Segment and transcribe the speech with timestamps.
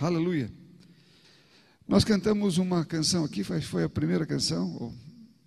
[0.00, 0.50] Aleluia.
[1.86, 4.94] Nós cantamos uma canção aqui, foi a primeira canção,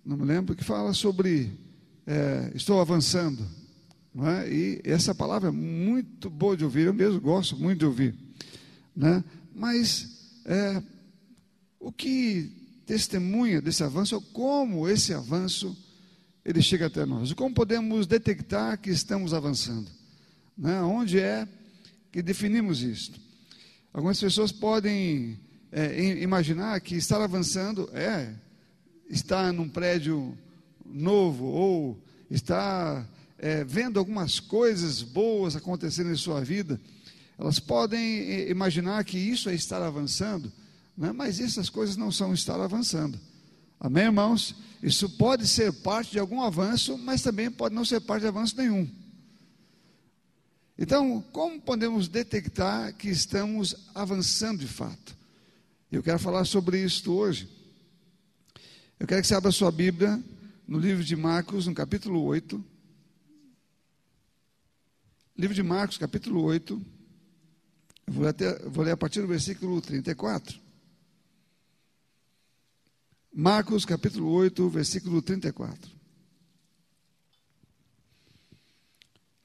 [0.06, 1.50] não me lembro, que fala sobre
[2.06, 3.44] é, estou avançando.
[4.16, 4.48] É?
[4.48, 8.14] E essa palavra é muito boa de ouvir, eu mesmo gosto muito de ouvir.
[8.94, 9.24] Né?
[9.52, 10.80] Mas é,
[11.80, 12.52] o que
[12.86, 15.76] testemunha desse avanço, ou como esse avanço
[16.44, 19.90] ele chega até nós, como podemos detectar que estamos avançando,
[20.56, 20.80] né?
[20.82, 21.48] onde é
[22.12, 23.24] que definimos isto.
[23.94, 25.38] Algumas pessoas podem
[25.70, 28.34] é, imaginar que estar avançando é
[29.08, 30.36] estar num prédio
[30.84, 36.80] novo ou estar é, vendo algumas coisas boas acontecendo em sua vida.
[37.38, 40.52] Elas podem imaginar que isso é estar avançando,
[40.98, 41.12] né?
[41.12, 43.16] mas essas coisas não são estar avançando.
[43.78, 44.56] Amém, irmãos?
[44.82, 48.56] Isso pode ser parte de algum avanço, mas também pode não ser parte de avanço
[48.56, 48.90] nenhum.
[50.76, 55.16] Então, como podemos detectar que estamos avançando de fato?
[55.90, 57.48] Eu quero falar sobre isso hoje.
[58.98, 60.22] Eu quero que você abra sua Bíblia
[60.66, 62.64] no livro de Marcos, no capítulo 8.
[65.36, 66.84] Livro de Marcos, capítulo 8.
[68.06, 70.60] Eu vou, até, vou ler a partir do versículo 34.
[73.32, 75.90] Marcos, capítulo 8, versículo 34.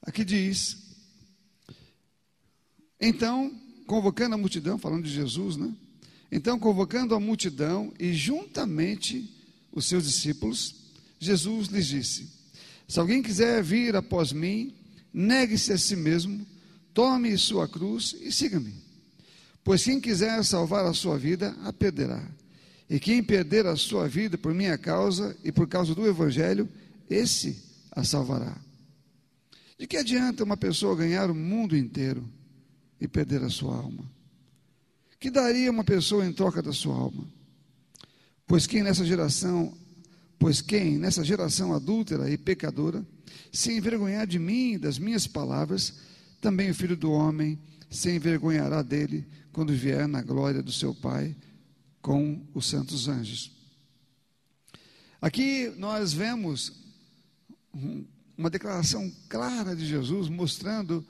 [0.02, 0.89] Aqui diz:
[3.00, 3.50] Então,
[3.86, 5.72] convocando a multidão, falando de Jesus, né?
[6.30, 9.28] Então, convocando a multidão e juntamente
[9.72, 10.74] os seus discípulos,
[11.18, 12.28] Jesus lhes disse:
[12.86, 14.74] Se alguém quiser vir após mim,
[15.12, 16.46] negue-se a si mesmo,
[16.92, 18.74] tome sua cruz e siga-me.
[19.64, 22.22] Pois quem quiser salvar a sua vida, a perderá.
[22.88, 26.68] E quem perder a sua vida por minha causa e por causa do Evangelho,
[27.08, 27.56] esse
[27.92, 28.56] a salvará.
[29.78, 32.24] De que adianta uma pessoa ganhar o mundo inteiro
[33.00, 34.04] e perder a sua alma?
[35.18, 37.24] Que daria uma pessoa em troca da sua alma?
[38.46, 39.76] Pois quem nessa geração,
[40.38, 43.06] pois quem nessa geração adúltera e pecadora
[43.52, 45.94] se envergonhar de mim e das minhas palavras,
[46.40, 47.58] também o filho do homem
[47.90, 51.36] se envergonhará dele quando vier na glória do seu Pai
[52.00, 53.52] com os santos anjos.
[55.20, 56.72] Aqui nós vemos
[58.36, 61.06] uma declaração clara de Jesus mostrando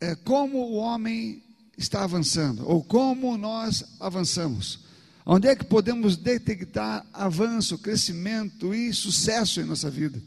[0.00, 1.42] é, como o homem
[1.76, 4.80] está avançando, ou como nós avançamos.
[5.24, 10.20] Onde é que podemos detectar avanço, crescimento e sucesso em nossa vida?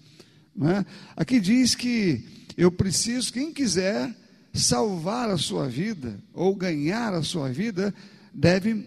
[0.61, 0.85] É?
[1.15, 2.23] Aqui diz que
[2.55, 4.15] eu preciso, quem quiser
[4.53, 7.93] salvar a sua vida ou ganhar a sua vida,
[8.33, 8.85] deve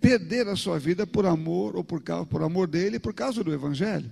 [0.00, 4.10] perder a sua vida por amor ou por, por amor dele, por causa do Evangelho.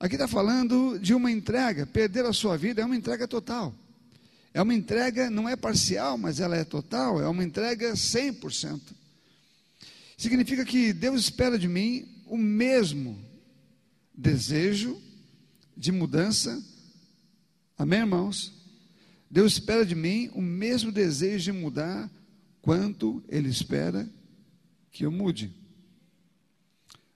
[0.00, 3.72] Aqui está falando de uma entrega, perder a sua vida é uma entrega total.
[4.54, 8.80] É uma entrega, não é parcial, mas ela é total, é uma entrega 100%.
[10.16, 13.18] Significa que Deus espera de mim o mesmo
[14.14, 15.00] desejo
[15.76, 16.62] de mudança.
[17.78, 18.52] Amém, irmãos?
[19.30, 22.10] Deus espera de mim o mesmo desejo de mudar
[22.60, 24.08] quanto Ele espera
[24.90, 25.50] que eu mude.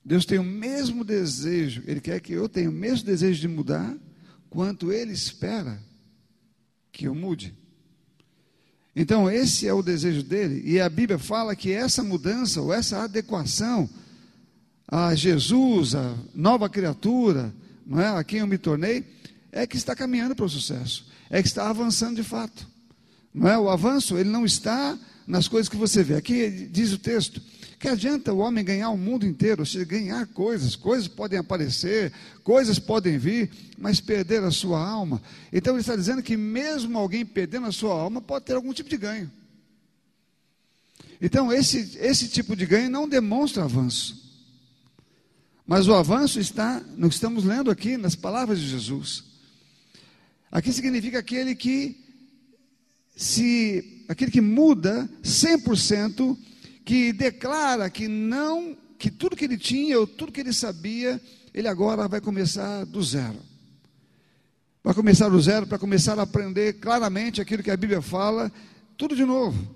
[0.03, 3.95] Deus tem o mesmo desejo, Ele quer que eu tenha o mesmo desejo de mudar
[4.49, 5.79] quanto Ele espera
[6.97, 7.55] que eu mude.
[8.95, 13.03] Então, esse é o desejo dele, e a Bíblia fala que essa mudança, ou essa
[13.03, 13.89] adequação
[14.89, 17.53] a Jesus, a nova criatura,
[17.87, 19.05] não é, a quem eu me tornei,
[19.53, 22.67] é que está caminhando para o sucesso, é que está avançando de fato.
[23.35, 23.59] Não é?
[23.59, 26.15] O avanço, ele não está nas coisas que você vê.
[26.15, 27.43] Aqui diz o texto:
[27.79, 32.79] que adianta o homem ganhar o mundo inteiro, ou ganhar coisas, coisas podem aparecer, coisas
[32.79, 35.21] podem vir, mas perder a sua alma.
[35.53, 38.89] Então ele está dizendo que mesmo alguém perdendo a sua alma pode ter algum tipo
[38.89, 39.31] de ganho.
[41.21, 44.25] Então esse, esse tipo de ganho não demonstra avanço.
[45.67, 49.25] Mas o avanço está no que estamos lendo aqui, nas palavras de Jesus.
[50.51, 52.05] Aqui significa aquele que
[53.17, 56.39] se aquele que muda 100%
[56.87, 61.21] que declara que não, que tudo que ele tinha, ou tudo que ele sabia,
[61.53, 63.41] ele agora vai começar do zero.
[64.85, 68.53] Vai começar do zero para começar a aprender claramente aquilo que a Bíblia fala,
[68.97, 69.69] tudo de novo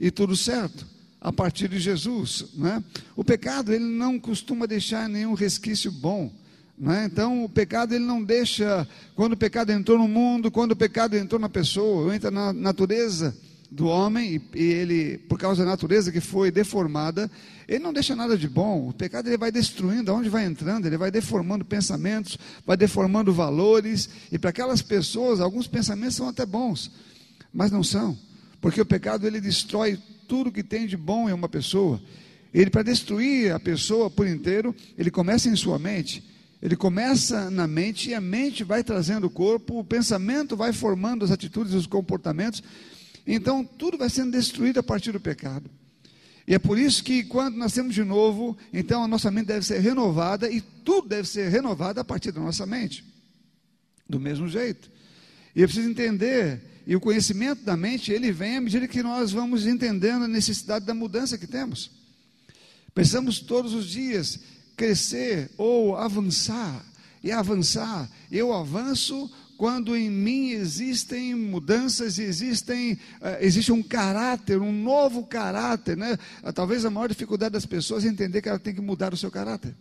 [0.00, 0.86] e tudo certo
[1.20, 2.82] a partir de Jesus, né?
[3.14, 6.32] O pecado ele não costuma deixar nenhum resquício bom.
[6.78, 7.04] Né?
[7.04, 11.16] Então, o pecado ele não deixa, quando o pecado entrou no mundo, quando o pecado
[11.16, 13.36] entrou na pessoa, entra na natureza,
[13.70, 17.30] do homem, e ele, por causa da natureza que foi deformada,
[17.66, 18.88] ele não deixa nada de bom.
[18.88, 24.08] O pecado ele vai destruindo, aonde vai entrando, ele vai deformando pensamentos, vai deformando valores,
[24.30, 26.90] e para aquelas pessoas, alguns pensamentos são até bons,
[27.52, 28.16] mas não são,
[28.60, 29.98] porque o pecado ele destrói
[30.28, 32.00] tudo que tem de bom em uma pessoa.
[32.52, 36.24] Ele, para destruir a pessoa por inteiro, ele começa em sua mente.
[36.62, 41.24] Ele começa na mente e a mente vai trazendo o corpo, o pensamento vai formando
[41.24, 42.62] as atitudes e os comportamentos.
[43.26, 45.68] Então, tudo vai sendo destruído a partir do pecado.
[46.46, 49.80] E é por isso que quando nascemos de novo, então a nossa mente deve ser
[49.80, 53.04] renovada e tudo deve ser renovado a partir da nossa mente.
[54.08, 54.88] Do mesmo jeito.
[55.56, 59.32] E eu preciso entender, e o conhecimento da mente, ele vem à medida que nós
[59.32, 61.90] vamos entendendo a necessidade da mudança que temos.
[62.94, 64.38] Precisamos todos os dias
[64.76, 66.84] crescer ou avançar.
[67.24, 74.72] E avançar, eu avanço quando em mim existem mudanças, existem, uh, existe um caráter, um
[74.72, 76.18] novo caráter, né?
[76.42, 79.16] Uh, talvez a maior dificuldade das pessoas é entender que ela tem que mudar o
[79.16, 79.74] seu caráter.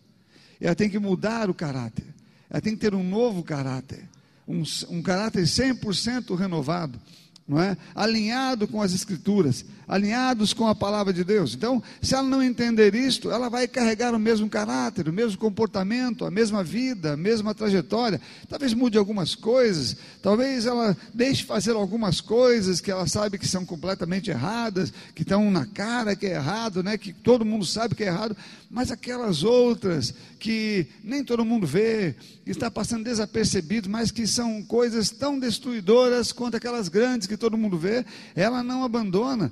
[0.59, 2.05] Ela tem que mudar o caráter.
[2.49, 4.07] Ela tem que ter um novo caráter,
[4.47, 6.99] um, um caráter 100% renovado
[7.47, 7.77] não é?
[7.93, 11.53] Alinhado com as escrituras, alinhados com a palavra de Deus.
[11.53, 16.25] Então, se ela não entender isto, ela vai carregar o mesmo caráter, o mesmo comportamento,
[16.25, 18.19] a mesma vida, a mesma trajetória.
[18.49, 23.63] Talvez mude algumas coisas, talvez ela deixe fazer algumas coisas que ela sabe que são
[23.63, 26.97] completamente erradas, que estão na cara que é errado, né?
[26.97, 28.35] Que todo mundo sabe que é errado,
[28.75, 32.13] mas aquelas outras que nem todo mundo vê,
[32.45, 37.77] está passando desapercebido, mas que são coisas tão destruidoras quanto aquelas grandes que todo mundo
[37.77, 38.05] vê,
[38.35, 39.49] ela não abandona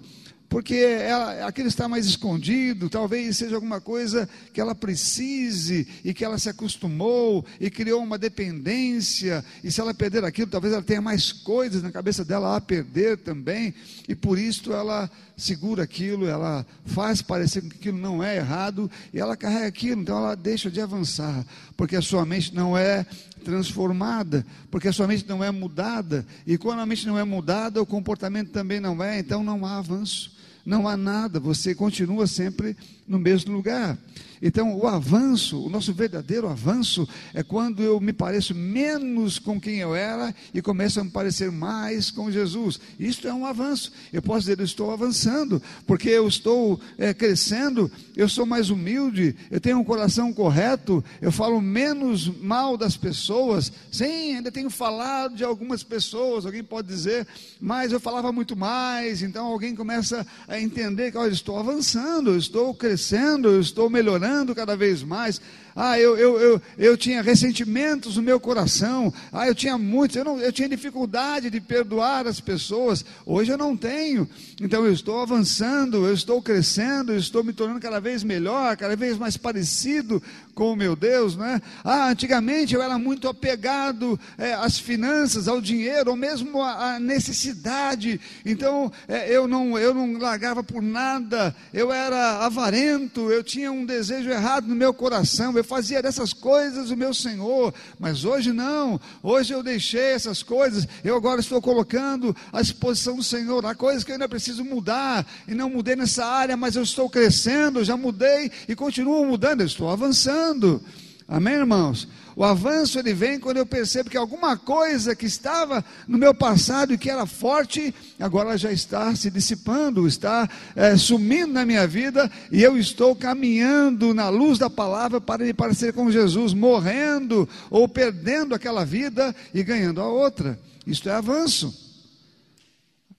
[0.53, 6.23] porque ela, aquilo está mais escondido, talvez seja alguma coisa que ela precise e que
[6.23, 11.01] ela se acostumou e criou uma dependência, e se ela perder aquilo, talvez ela tenha
[11.01, 13.73] mais coisas na cabeça dela a perder também,
[14.07, 19.19] e por isso ela segura aquilo, ela faz parecer que aquilo não é errado, e
[19.19, 21.44] ela carrega aquilo, então ela deixa de avançar,
[21.75, 23.07] porque a sua mente não é
[23.44, 27.81] transformada, porque a sua mente não é mudada, e quando a mente não é mudada,
[27.81, 32.75] o comportamento também não é, então não há avanço não há nada, você continua sempre
[33.07, 33.98] no mesmo lugar.
[34.45, 39.78] Então, o avanço, o nosso verdadeiro avanço, é quando eu me pareço menos com quem
[39.78, 42.78] eu era e começo a me parecer mais com Jesus.
[43.00, 43.94] Isto é um avanço.
[44.12, 49.34] Eu posso dizer, eu estou avançando, porque eu estou é, crescendo, eu sou mais humilde,
[49.50, 53.72] eu tenho um coração correto, eu falo menos mal das pessoas.
[53.89, 57.25] Sim, ainda tenho falado de algumas pessoas, alguém pode dizer,
[57.62, 59.22] mas eu falava muito mais.
[59.22, 64.32] Então, alguém começa a entender que, olha, estou avançando, eu estou crescendo, eu estou melhorando
[64.56, 65.39] cada vez mais.
[65.75, 69.14] Ah, eu, eu, eu, eu tinha ressentimentos no meu coração.
[69.31, 70.16] Ah, eu tinha muitos.
[70.16, 73.04] Eu, não, eu tinha dificuldade de perdoar as pessoas.
[73.25, 74.28] Hoje eu não tenho.
[74.62, 78.96] Então eu estou avançando, eu estou crescendo, eu estou me tornando cada vez melhor, cada
[78.96, 80.22] vez mais parecido
[80.54, 81.60] com o meu Deus, não é?
[81.84, 87.00] Ah, antigamente eu era muito apegado é, às finanças, ao dinheiro, ou mesmo à, à
[87.00, 88.22] necessidade.
[88.46, 91.56] Então é, eu não eu não largava por nada.
[91.74, 93.31] Eu era avarento.
[93.31, 95.58] Eu tinha um desejo errado no meu coração.
[95.58, 97.74] Eu fazia dessas coisas o meu Senhor.
[98.00, 99.00] Mas hoje não.
[99.21, 100.88] Hoje eu deixei essas coisas.
[101.04, 103.65] Eu agora estou colocando à disposição do Senhor.
[103.65, 107.10] Há coisas que eu ainda preciso mudar e não mudei nessa área, mas eu estou
[107.10, 107.83] crescendo.
[107.83, 109.62] Já mudei e continuo mudando.
[109.62, 110.81] Eu estou avançando.
[111.28, 112.08] Amém, irmãos?
[112.36, 116.94] O avanço ele vem quando eu percebo que alguma coisa que estava no meu passado
[116.94, 122.30] e que era forte, agora já está se dissipando, está é, sumindo na minha vida
[122.52, 127.88] e eu estou caminhando na luz da palavra para me parecer com Jesus, morrendo ou
[127.88, 130.60] perdendo aquela vida e ganhando a outra.
[130.86, 131.82] Isto é avanço.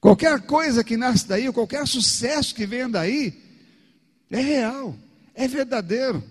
[0.00, 3.42] Qualquer coisa que nasce daí, qualquer sucesso que venha daí,
[4.30, 4.94] é real,
[5.34, 6.22] é verdadeiro.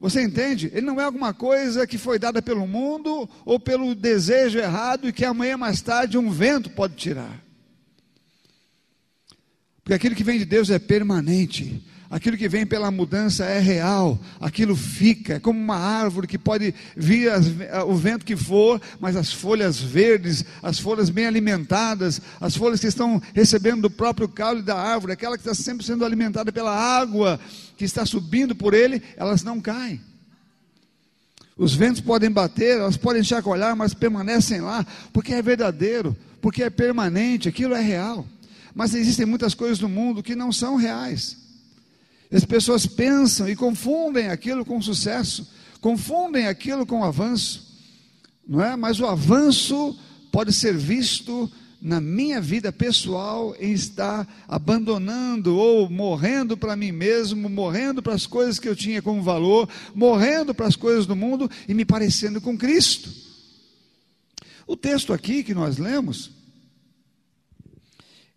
[0.00, 0.70] Você entende?
[0.72, 5.12] Ele não é alguma coisa que foi dada pelo mundo ou pelo desejo errado e
[5.12, 7.42] que amanhã mais tarde um vento pode tirar.
[9.82, 11.82] Porque aquilo que vem de Deus é permanente.
[12.10, 16.74] Aquilo que vem pela mudança é real, aquilo fica, é como uma árvore que pode
[16.94, 17.46] vir as,
[17.86, 22.86] o vento que for, mas as folhas verdes, as folhas bem alimentadas, as folhas que
[22.86, 27.40] estão recebendo do próprio caule da árvore, aquela que está sempre sendo alimentada pela água,
[27.76, 30.00] que está subindo por ele, elas não caem.
[31.56, 36.70] Os ventos podem bater, elas podem chacoalhar, mas permanecem lá, porque é verdadeiro, porque é
[36.70, 38.26] permanente, aquilo é real.
[38.74, 41.43] Mas existem muitas coisas no mundo que não são reais.
[42.34, 45.48] As pessoas pensam e confundem aquilo com sucesso,
[45.80, 47.78] confundem aquilo com avanço,
[48.46, 48.74] não é?
[48.74, 49.96] Mas o avanço
[50.32, 51.48] pode ser visto
[51.80, 58.26] na minha vida pessoal em estar abandonando ou morrendo para mim mesmo, morrendo para as
[58.26, 62.40] coisas que eu tinha como valor, morrendo para as coisas do mundo e me parecendo
[62.40, 63.12] com Cristo.
[64.66, 66.32] O texto aqui que nós lemos,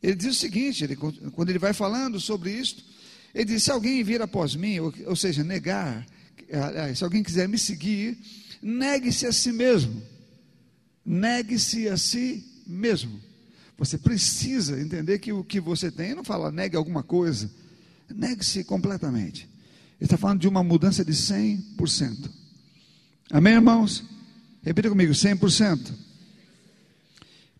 [0.04, 2.97] Ele diz o seguinte: ele, quando ele vai falando sobre isso,
[3.38, 6.04] ele diz: se alguém vir após mim, ou, ou seja, negar,
[6.96, 8.18] se alguém quiser me seguir,
[8.64, 10.02] negue-se a si mesmo.
[11.06, 13.22] Negue-se a si mesmo.
[13.78, 17.48] Você precisa entender que o que você tem, não fala negue alguma coisa,
[18.10, 19.44] negue-se completamente.
[20.00, 22.32] Ele está falando de uma mudança de 100%.
[23.30, 24.04] Amém, irmãos?
[24.64, 25.94] Repita comigo: 100%.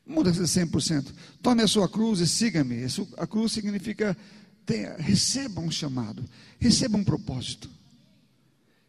[0.08, 1.14] Mudança de 100%.
[1.44, 2.78] Tome a sua cruz e siga-me.
[3.18, 4.18] A cruz significa
[4.68, 6.24] tenha, receba um chamado,
[6.60, 7.70] receba um propósito,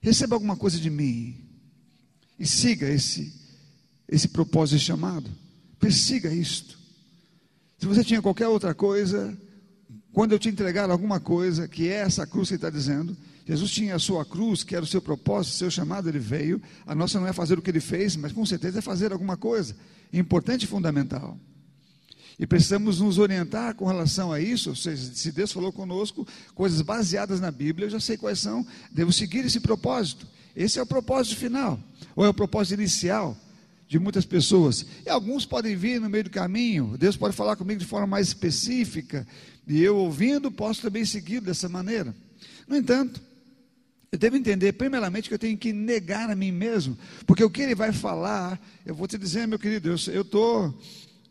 [0.01, 1.37] receba alguma coisa de mim
[2.39, 3.33] e siga esse,
[4.09, 5.31] esse propósito chamado.
[5.79, 6.77] Persiga isto.
[7.79, 9.39] Se você tinha qualquer outra coisa,
[10.13, 13.17] quando eu te entregar alguma coisa, que é essa cruz que está dizendo,
[13.47, 16.61] Jesus tinha a sua cruz, que era o seu propósito, o seu chamado, ele veio.
[16.85, 19.37] A nossa não é fazer o que ele fez, mas com certeza é fazer alguma
[19.37, 19.77] coisa
[20.13, 21.39] importante e fundamental.
[22.39, 26.81] E precisamos nos orientar com relação a isso, ou seja, se Deus falou conosco coisas
[26.83, 30.27] baseadas na Bíblia, eu já sei quais são, devo seguir esse propósito.
[30.55, 31.81] Esse é o propósito final,
[32.15, 33.37] ou é o propósito inicial
[33.89, 34.87] de muitas pessoas.
[35.05, 38.29] E alguns podem vir no meio do caminho, Deus pode falar comigo de forma mais
[38.29, 39.27] específica,
[39.67, 42.15] e eu ouvindo posso também seguir dessa maneira.
[42.69, 43.21] No entanto,
[44.13, 47.63] eu devo entender, primeiramente, que eu tenho que negar a mim mesmo, porque o que
[47.63, 50.81] ele vai falar, eu vou te dizer, meu querido, eu estou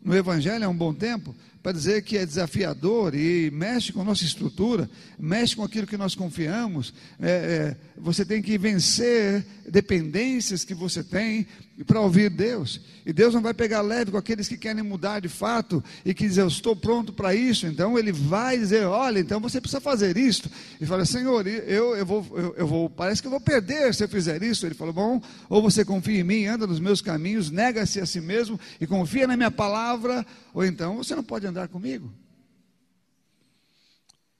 [0.02, 4.24] no Evangelho há um bom tempo, para dizer que é desafiador e mexe com nossa
[4.24, 4.88] estrutura,
[5.18, 6.94] mexe com aquilo que nós confiamos.
[7.20, 11.46] É, é, você tem que vencer dependências que você tem
[11.84, 12.80] para ouvir Deus.
[13.06, 16.26] E Deus não vai pegar leve com aqueles que querem mudar de fato e que
[16.26, 17.66] dizem, eu estou pronto para isso.
[17.66, 20.50] Então Ele vai dizer, olha, então você precisa fazer isto.
[20.80, 24.02] E fala, Senhor, eu, eu, vou, eu, eu vou, parece que eu vou perder se
[24.02, 24.66] eu fizer isso.
[24.66, 28.20] Ele falou, bom, ou você confia em mim, anda nos meus caminhos, nega-se a si
[28.20, 32.12] mesmo e confia na minha palavra, ou então você não pode andar comigo.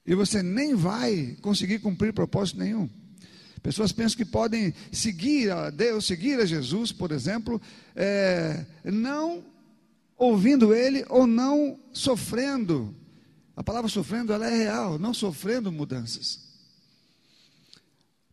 [0.05, 2.89] E você nem vai conseguir cumprir propósito nenhum.
[3.61, 7.61] Pessoas pensam que podem seguir a Deus, seguir a Jesus, por exemplo,
[7.95, 9.43] é, não
[10.17, 12.95] ouvindo Ele ou não sofrendo.
[13.55, 16.39] A palavra sofrendo ela é real, não sofrendo mudanças.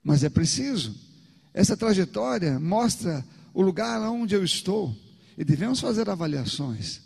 [0.02, 0.94] Mas é preciso.
[1.52, 4.94] Essa trajetória mostra o lugar onde eu estou
[5.36, 7.00] e devemos fazer avaliações,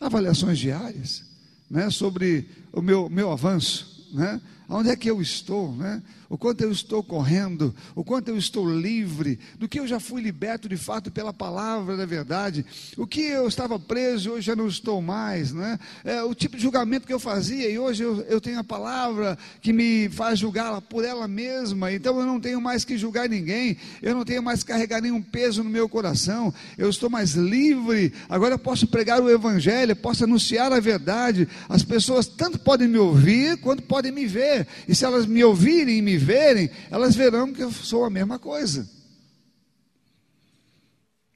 [0.00, 1.24] avaliações diárias,
[1.70, 6.02] né, sobre o meu, meu avanço, né, onde é que eu estou, né?
[6.28, 10.20] o quanto eu estou correndo, o quanto eu estou livre, do que eu já fui
[10.20, 12.64] liberto de fato pela palavra da verdade,
[12.96, 15.78] o que eu estava preso hoje já não estou mais, né?
[16.04, 19.38] É, o tipo de julgamento que eu fazia e hoje eu, eu tenho a palavra
[19.60, 23.76] que me faz julgá-la por ela mesma, então eu não tenho mais que julgar ninguém,
[24.02, 28.12] eu não tenho mais que carregar nenhum peso no meu coração, eu estou mais livre,
[28.28, 32.98] agora eu posso pregar o Evangelho, posso anunciar a verdade, as pessoas tanto podem me
[32.98, 34.55] ouvir quanto podem me ver,
[34.86, 38.38] e se elas me ouvirem e me verem, elas verão que eu sou a mesma
[38.38, 38.88] coisa.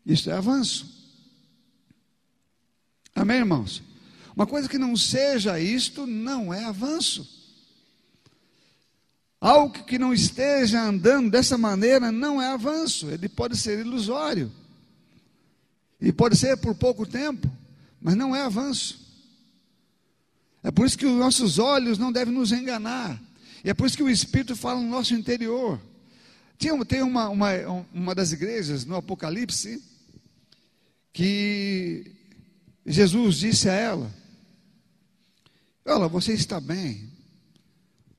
[0.07, 1.01] Isso é avanço.
[3.15, 3.83] Amém, irmãos?
[4.35, 7.41] Uma coisa que não seja isto não é avanço.
[9.41, 14.53] Algo que não esteja andando dessa maneira não é avanço, ele pode ser ilusório.
[16.01, 17.51] E pode ser por pouco tempo,
[18.01, 19.00] mas não é avanço.
[20.63, 23.21] É por isso que os nossos olhos não devem nos enganar.
[23.65, 25.81] E é por isso que o Espírito fala no nosso interior.
[26.59, 27.51] Tinha, tem uma, uma,
[27.93, 29.83] uma das igrejas no Apocalipse
[31.13, 32.13] que
[32.85, 34.15] Jesus disse a ela:
[35.87, 37.11] Olha, você está bem,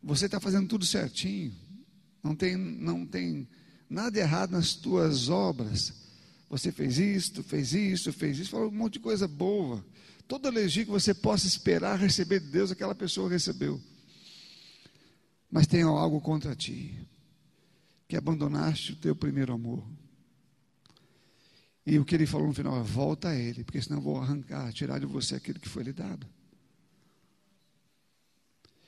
[0.02, 1.54] você está fazendo tudo certinho,
[2.24, 3.48] não tem, não tem
[3.90, 5.94] nada errado nas tuas obras.
[6.50, 9.86] Você fez isto, fez isso, fez isso, falou um monte de coisa boa.
[10.28, 13.82] Toda elogio que você possa esperar receber de Deus, aquela pessoa recebeu
[15.52, 16.98] mas tenho algo contra ti,
[18.08, 19.84] que abandonaste o teu primeiro amor.
[21.86, 24.18] E o que ele falou no final é: volta a ele, porque senão eu vou
[24.18, 26.26] arrancar, tirar de você aquilo que foi lhe dado.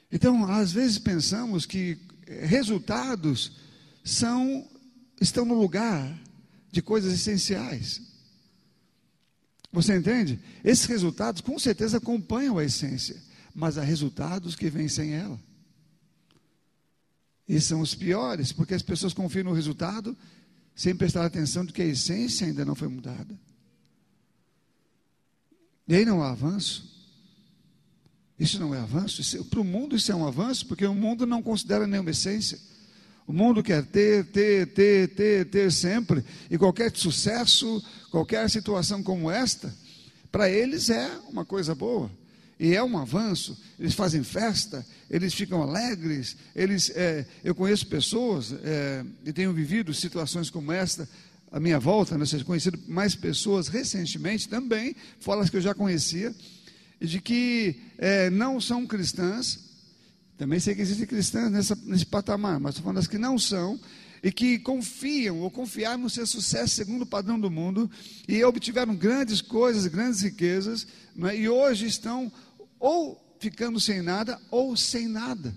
[0.10, 3.60] Então, às vezes pensamos que resultados
[4.04, 4.70] são
[5.20, 6.18] estão no lugar
[6.72, 8.13] de coisas essenciais.
[9.74, 10.40] Você entende?
[10.64, 13.20] Esses resultados com certeza acompanham a essência,
[13.56, 15.40] mas há resultados que vêm sem ela.
[17.50, 20.16] E são os piores, porque as pessoas confiam no resultado
[20.76, 23.38] sem prestar atenção de que a essência ainda não foi mudada.
[25.88, 26.94] E aí não há avanço.
[28.40, 29.44] Isso não é avanço.
[29.46, 32.60] Para o mundo isso é um avanço, porque o mundo não considera nenhuma essência.
[33.26, 36.24] O mundo quer ter, ter, ter, ter, ter sempre.
[36.50, 39.74] E qualquer sucesso, qualquer situação como esta,
[40.32, 42.12] para eles é uma coisa boa.
[42.60, 48.54] e é um avanço, eles fazem festa, eles ficam alegres, eles, é, eu conheço pessoas
[48.64, 51.10] é, e tenho vivido situações como esta,
[51.52, 56.34] a minha volta, né, seja, conhecido mais pessoas recentemente também, fora que eu já conhecia,
[57.00, 59.73] de que é, não são cristãs,
[60.44, 63.80] também sei que existem cristãs nessa, nesse patamar, mas estou falando das que não são,
[64.22, 67.90] e que confiam ou confiaram no seu sucesso segundo o padrão do mundo
[68.28, 70.86] e obtiveram grandes coisas, grandes riquezas,
[71.30, 71.38] é?
[71.38, 72.30] e hoje estão
[72.78, 75.56] ou ficando sem nada ou sem nada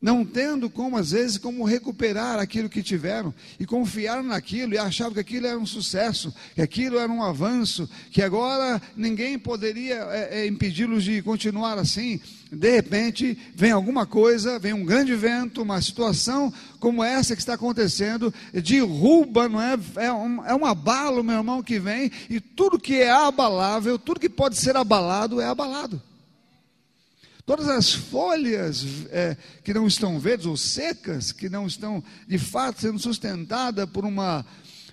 [0.00, 5.12] não tendo como, às vezes, como recuperar aquilo que tiveram, e confiaram naquilo, e achavam
[5.12, 10.40] que aquilo era um sucesso, que aquilo era um avanço, que agora ninguém poderia é,
[10.40, 12.18] é, impedi-los de continuar assim.
[12.50, 17.54] De repente, vem alguma coisa, vem um grande vento, uma situação como essa que está
[17.54, 19.78] acontecendo, derruba, não é?
[19.96, 24.18] É um, é um abalo, meu irmão, que vem, e tudo que é abalável, tudo
[24.18, 26.02] que pode ser abalado, é abalado.
[27.50, 32.80] Todas as folhas é, que não estão verdes ou secas, que não estão de fato
[32.80, 34.46] sendo sustentadas por, uma,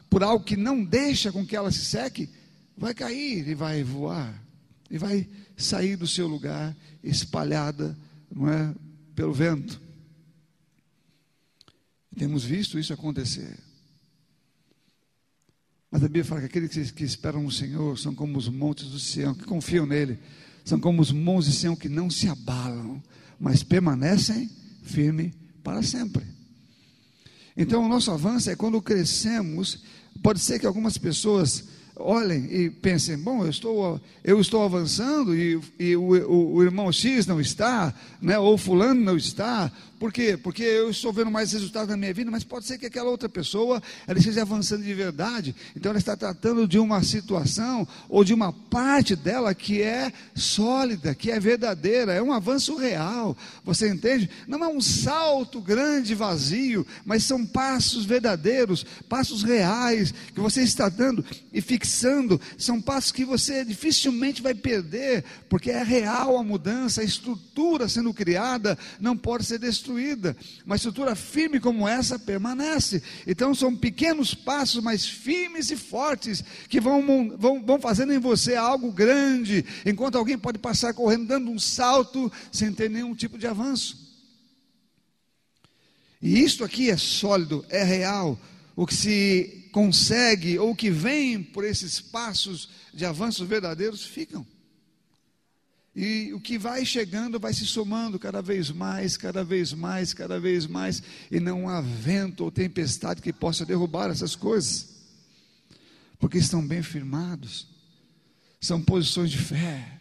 [0.10, 2.28] por algo que não deixa com que ela se seque,
[2.76, 4.44] vai cair e vai voar,
[4.90, 7.96] e vai sair do seu lugar espalhada
[8.36, 8.74] não é,
[9.14, 9.80] pelo vento.
[12.18, 13.56] Temos visto isso acontecer.
[15.92, 19.00] Mas a Bíblia fala que aqueles que, esperam no Senhor são como os montes do
[19.00, 20.18] céu, que confiam nele
[20.68, 23.02] são como os montes de que não se abalam,
[23.40, 24.50] mas permanecem
[24.84, 25.32] firmes
[25.64, 26.26] para sempre.
[27.56, 29.80] Então, o nosso avanço é quando crescemos.
[30.22, 31.64] Pode ser que algumas pessoas
[31.96, 36.92] olhem e pensem: bom, eu estou, eu estou avançando e, e o, o, o, irmão
[36.92, 40.38] X não está, né, ou Fulano não está, por quê?
[40.38, 43.28] Porque eu estou vendo mais resultados na minha vida, mas pode ser que aquela outra
[43.28, 45.56] pessoa ela esteja avançando de verdade.
[45.76, 51.16] Então ela está tratando de uma situação ou de uma parte dela que é sólida,
[51.16, 53.36] que é verdadeira, é um avanço real.
[53.64, 54.30] Você entende?
[54.48, 60.90] Não é um salto grande, vazio, mas são passos verdadeiros, passos reais que você está
[60.90, 62.40] dando e fixando.
[62.56, 68.14] São passos que você dificilmente vai perder, porque é real a mudança, a estrutura sendo
[68.14, 70.36] criada não pode ser destruída destruída.
[70.66, 73.02] Uma estrutura firme como essa permanece.
[73.26, 78.56] Então são pequenos passos, mas firmes e fortes, que vão, vão, vão fazendo em você
[78.56, 83.48] algo grande, enquanto alguém pode passar correndo, dando um salto, sem ter nenhum tipo de
[83.48, 84.06] avanço.
[86.22, 88.40] E isto aqui é sólido, é real.
[88.76, 94.46] O que se consegue, ou que vem por esses passos de avanços verdadeiros, ficam.
[96.00, 100.40] E o que vai chegando vai se somando cada vez mais, cada vez mais, cada
[100.40, 104.90] vez mais, e não há vento ou tempestade que possa derrubar essas coisas,
[106.20, 107.68] porque estão bem firmados,
[108.62, 110.00] são posições de fé,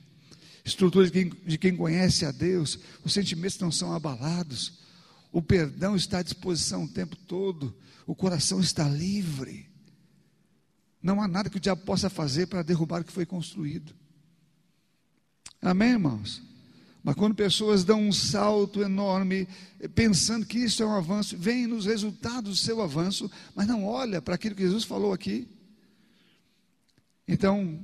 [0.63, 4.75] estruturas de quem, de quem conhece a Deus, os sentimentos não são abalados,
[5.33, 7.75] o perdão está à disposição o tempo todo,
[8.07, 9.67] o coração está livre,
[11.03, 13.95] não há nada que o diabo possa fazer para derrubar o que foi construído.
[15.61, 16.43] Amém, irmãos?
[17.03, 19.47] Mas quando pessoas dão um salto enorme,
[19.95, 24.21] pensando que isso é um avanço, vem nos resultados do seu avanço, mas não olha
[24.21, 25.49] para aquilo que Jesus falou aqui.
[27.29, 27.81] Então,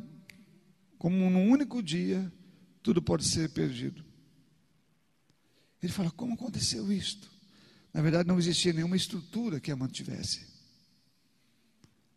[0.98, 2.32] como num único dia,
[2.82, 4.04] tudo pode ser perdido.
[5.82, 7.30] Ele fala: como aconteceu isto?
[7.92, 10.46] Na verdade, não existia nenhuma estrutura que a mantivesse.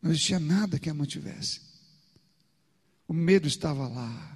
[0.02, 1.62] Não existia nada que a mantivesse.
[3.08, 4.35] O medo estava lá.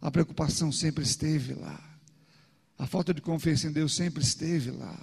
[0.00, 1.78] A preocupação sempre esteve lá.
[2.78, 4.98] A falta de confiança em Deus sempre esteve lá.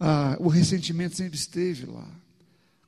[0.00, 2.08] Ah, o ressentimento sempre esteve lá.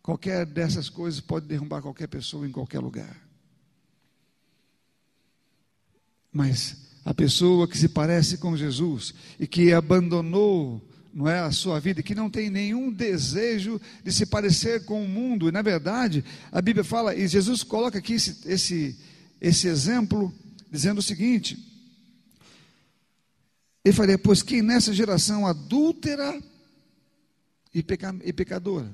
[0.02, 3.16] Qualquer dessas coisas pode derrubar qualquer pessoa em qualquer lugar.
[6.32, 10.82] Mas a pessoa que se parece com Jesus e que abandonou
[11.16, 15.08] não é a sua vida, que não tem nenhum desejo de se parecer com o
[15.08, 15.48] mundo.
[15.48, 18.98] E na verdade, a Bíblia fala, e Jesus coloca aqui esse, esse,
[19.40, 20.32] esse exemplo
[20.70, 21.56] dizendo o seguinte:
[23.84, 26.42] ele falei, pois que nessa geração adúltera
[27.72, 28.92] e, peca, e pecadora,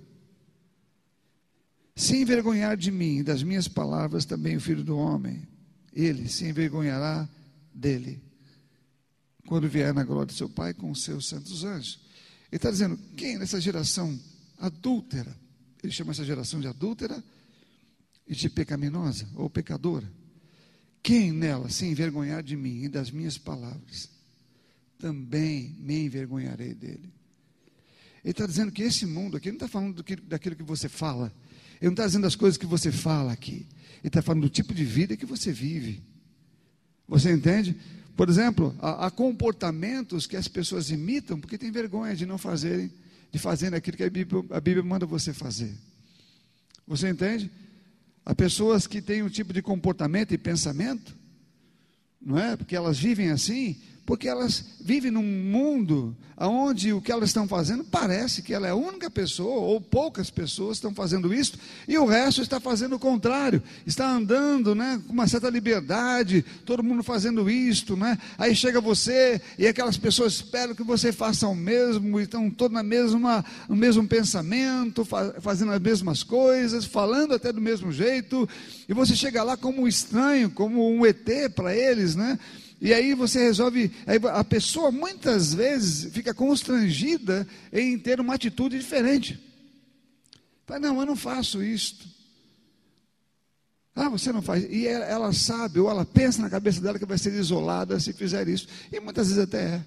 [1.97, 5.49] se envergonhar de mim e das minhas palavras, também o filho do homem,
[5.93, 7.29] ele se envergonhará
[7.73, 8.23] dele,
[9.47, 11.99] quando vier na glória de seu Pai com os seus santos anjos.
[12.51, 14.19] Ele está dizendo: quem nessa geração
[14.59, 15.35] adúltera,
[15.83, 17.25] ele chama essa geração de adúltera
[18.27, 20.07] e de pecaminosa ou pecadora.
[21.03, 24.09] Quem nela se envergonhar de mim e das minhas palavras,
[24.99, 27.13] também me envergonharei dele.
[28.25, 30.89] Ele está dizendo que esse mundo aqui, não está falando do que, daquilo que você
[30.89, 31.33] fala, ele
[31.81, 33.67] Ele não está dizendo as coisas que você fala aqui.
[33.99, 36.01] Ele está falando do tipo de vida que você vive.
[37.09, 37.77] Você entende?
[38.17, 42.93] Por exemplo, há, há, comportamentos que as pessoas imitam porque têm vergonha de não fazerem,
[43.33, 45.75] de fazerem aquilo que a Bíblia, a Bíblia manda você fazer.
[46.87, 47.51] Você entende?
[48.25, 51.17] Há pessoas que têm um tipo de comportamento e pensamento,
[52.21, 52.57] não é?
[52.57, 57.85] Porque elas vivem assim, porque elas vivem num mundo onde o que elas estão fazendo
[57.85, 61.55] parece que ela é a única pessoa, ou poucas pessoas estão fazendo isso,
[61.87, 66.83] e o resto está fazendo o contrário, está andando né, com uma certa liberdade, todo
[66.83, 68.19] mundo fazendo isto, né?
[68.37, 72.83] aí chega você e aquelas pessoas esperam que você faça o mesmo, estão todos na
[72.83, 75.07] mesma, no mesmo pensamento,
[75.41, 78.49] fazendo as mesmas coisas, falando até do mesmo jeito,
[78.89, 81.23] e você chega lá como um estranho, como um ET
[81.55, 82.39] para eles, né?
[82.83, 83.93] E aí você resolve,
[84.35, 89.41] a pessoa muitas vezes fica constrangida em ter uma atitude diferente.
[90.67, 92.05] Fala, não, eu não faço isto.
[93.95, 94.65] Ah, você não faz.
[94.65, 98.13] E ela, ela sabe, ou ela pensa na cabeça dela que vai ser isolada se
[98.13, 98.67] fizer isso.
[98.91, 99.85] E muitas vezes até é.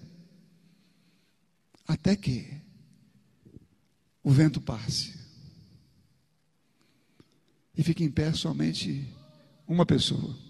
[1.85, 2.47] Até que
[4.23, 5.13] o vento passe.
[7.77, 9.05] E fique em pé somente
[9.67, 10.44] uma pessoa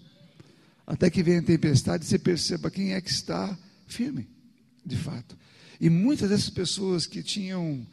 [0.86, 4.28] até que venha a tempestade e você perceba quem é que está firme,
[4.84, 5.36] de fato.
[5.80, 7.84] E muitas dessas pessoas que tinham,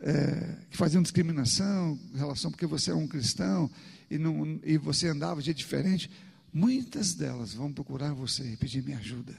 [0.00, 3.70] é, que faziam discriminação em relação porque você é um cristão
[4.10, 6.10] e, não, e você andava de jeito diferente,
[6.52, 9.34] muitas delas vão procurar você e pedir minha ajuda.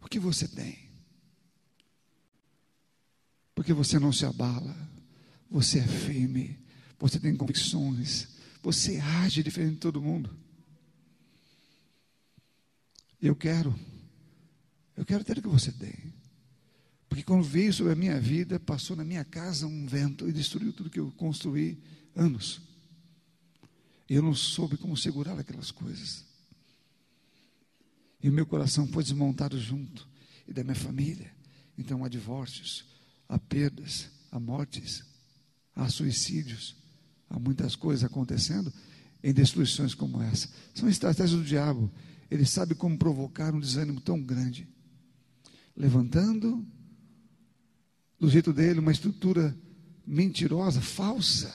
[0.00, 0.78] O que você tem?
[3.54, 4.74] Porque você não se abala,
[5.50, 6.58] você é firme,
[6.98, 8.28] você tem convicções,
[8.62, 10.39] você age diferente de todo mundo.
[13.20, 13.78] Eu quero,
[14.96, 16.12] eu quero ter o que você tem.
[17.08, 20.72] Porque quando veio sobre a minha vida, passou na minha casa um vento e destruiu
[20.72, 21.78] tudo que eu construí
[22.14, 22.62] anos.
[24.08, 26.24] E eu não soube como segurar aquelas coisas.
[28.22, 30.08] E o meu coração foi desmontado junto,
[30.46, 31.32] e da minha família.
[31.76, 32.84] Então há divórcios,
[33.28, 35.04] há perdas, há mortes,
[35.74, 36.76] há suicídios,
[37.28, 38.72] há muitas coisas acontecendo
[39.22, 40.48] em destruições como essa.
[40.74, 41.90] São estratégias do diabo
[42.30, 44.68] ele sabe como provocar um desânimo tão grande.
[45.76, 46.64] Levantando,
[48.18, 49.56] do jeito dele, uma estrutura
[50.06, 51.52] mentirosa, falsa,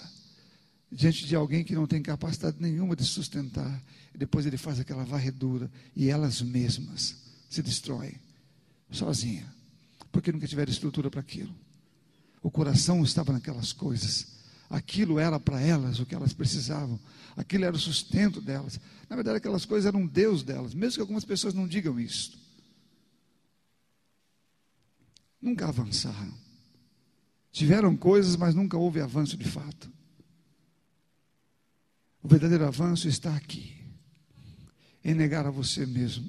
[0.91, 3.81] diante de alguém que não tem capacidade nenhuma de sustentar.
[4.13, 7.15] E depois ele faz aquela varredura e elas mesmas
[7.49, 8.19] se destroem,
[8.91, 9.53] sozinha,
[10.11, 11.55] porque nunca tiveram estrutura para aquilo.
[12.41, 14.34] O coração estava naquelas coisas
[14.69, 16.99] aquilo era para elas o que elas precisavam,
[17.35, 18.79] aquilo era o sustento delas.
[19.09, 22.37] Na verdade, aquelas coisas eram Deus delas, mesmo que algumas pessoas não digam isso.
[25.41, 26.33] Nunca avançaram.
[27.51, 29.91] Tiveram coisas, mas nunca houve avanço de fato.
[32.21, 33.75] O verdadeiro avanço está aqui,
[35.03, 36.27] em negar a você mesmo,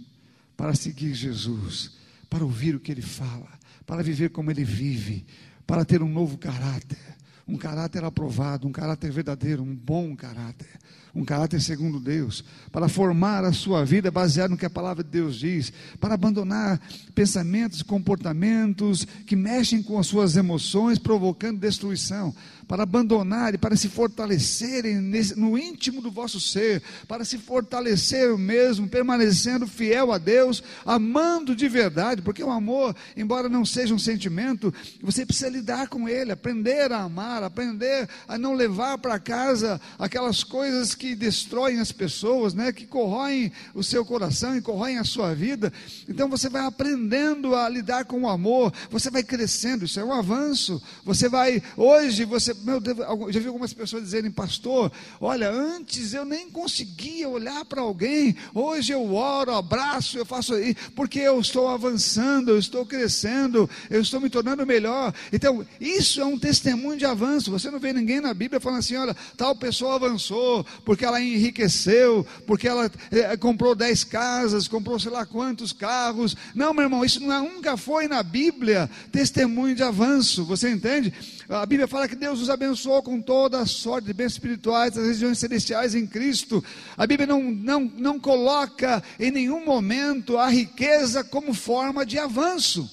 [0.54, 1.92] para seguir Jesus,
[2.28, 3.48] para ouvir o que ele fala,
[3.86, 5.26] para viver como ele vive,
[5.66, 7.15] para ter um novo caráter
[7.48, 10.68] um caráter aprovado, um caráter verdadeiro, um bom caráter,
[11.14, 15.10] um caráter segundo Deus, para formar a sua vida baseado no que a palavra de
[15.10, 16.80] Deus diz, para abandonar
[17.14, 22.34] pensamentos, comportamentos que mexem com as suas emoções, provocando destruição,
[22.68, 24.96] para abandonar e para se fortalecerem
[25.36, 31.68] no íntimo do vosso ser, para se fortalecer mesmo, permanecendo fiel a Deus, amando de
[31.68, 36.90] verdade, porque o amor, embora não seja um sentimento, você precisa lidar com ele, aprender
[36.92, 42.72] a amar, aprender a não levar para casa aquelas coisas que destroem as pessoas, né,
[42.72, 45.72] que corroem o seu coração e corroem a sua vida.
[46.08, 50.12] Então você vai aprendendo a lidar com o amor, você vai crescendo, isso é um
[50.12, 50.82] avanço.
[51.04, 52.98] Você vai, hoje, você meu Deus,
[53.30, 54.90] já vi algumas pessoas dizerem, pastor,
[55.20, 60.74] olha, antes eu nem conseguia olhar para alguém, hoje eu oro, abraço, eu faço aí,
[60.94, 65.12] porque eu estou avançando, eu estou crescendo, eu estou me tornando melhor.
[65.32, 67.50] Então, isso é um testemunho de avanço.
[67.50, 72.26] Você não vê ninguém na Bíblia falando assim, olha, tal pessoa avançou, porque ela enriqueceu,
[72.46, 76.36] porque ela é, comprou dez casas, comprou sei lá quantos carros.
[76.54, 80.44] Não, meu irmão, isso nunca foi na Bíblia testemunho de avanço.
[80.44, 81.12] Você entende?
[81.48, 85.06] A Bíblia fala que Deus os abençoou com toda a sorte de bens espirituais das
[85.06, 86.64] regiões celestiais em Cristo.
[86.96, 92.88] A Bíblia não, não, não coloca em nenhum momento a riqueza como forma de avanço.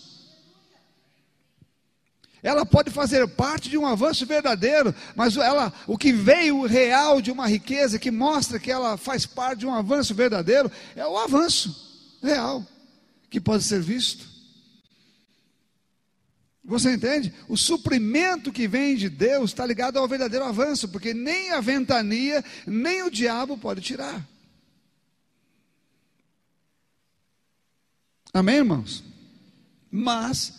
[2.41, 7.31] Ela pode fazer parte de um avanço verdadeiro, mas ela, o que veio real de
[7.31, 11.73] uma riqueza que mostra que ela faz parte de um avanço verdadeiro é o avanço
[12.21, 12.65] real
[13.29, 14.32] que pode ser visto.
[16.63, 17.33] Você entende?
[17.49, 22.43] O suprimento que vem de Deus está ligado ao verdadeiro avanço, porque nem a ventania,
[22.65, 24.25] nem o diabo pode tirar.
[28.33, 29.03] Amém, irmãos?
[29.91, 30.53] Mas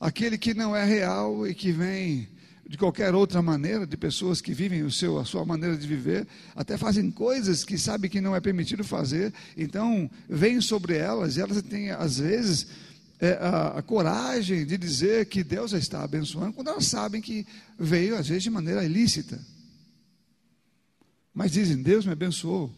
[0.00, 2.28] aquele que não é real e que vem
[2.66, 6.26] de qualquer outra maneira, de pessoas que vivem o seu, a sua maneira de viver,
[6.56, 11.40] até fazem coisas que sabem que não é permitido fazer, então vem sobre elas e
[11.40, 12.66] elas têm, às vezes,
[13.20, 17.46] é, a, a, coragem de dizer que Deus a está abençoando, quando elas sabem que
[17.78, 19.40] veio, às vezes, de maneira ilícita.
[21.32, 22.74] Mas dizem, Deus me abençoou.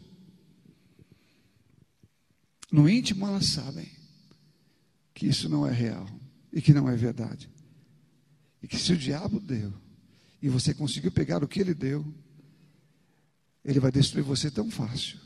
[2.71, 3.89] No íntimo elas sabem
[5.13, 6.07] que isso não é real
[6.51, 7.49] e que não é verdade.
[8.61, 9.73] E que se o diabo deu
[10.41, 12.05] e você conseguiu pegar o que ele deu,
[13.63, 15.19] ele vai destruir você tão fácil,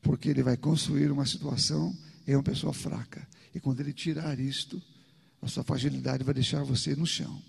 [0.00, 3.26] porque ele vai construir uma situação em uma pessoa fraca.
[3.54, 4.82] E quando ele tirar isto,
[5.40, 7.42] a sua fragilidade vai deixar você no chão,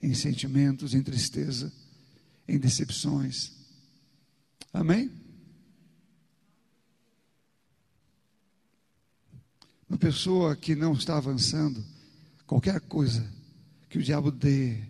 [0.00, 1.72] em sentimentos, em tristeza,
[2.48, 3.52] em decepções.
[4.72, 5.10] Amém?
[9.88, 11.84] Uma pessoa que não está avançando,
[12.46, 13.30] qualquer coisa
[13.88, 14.82] que o diabo dê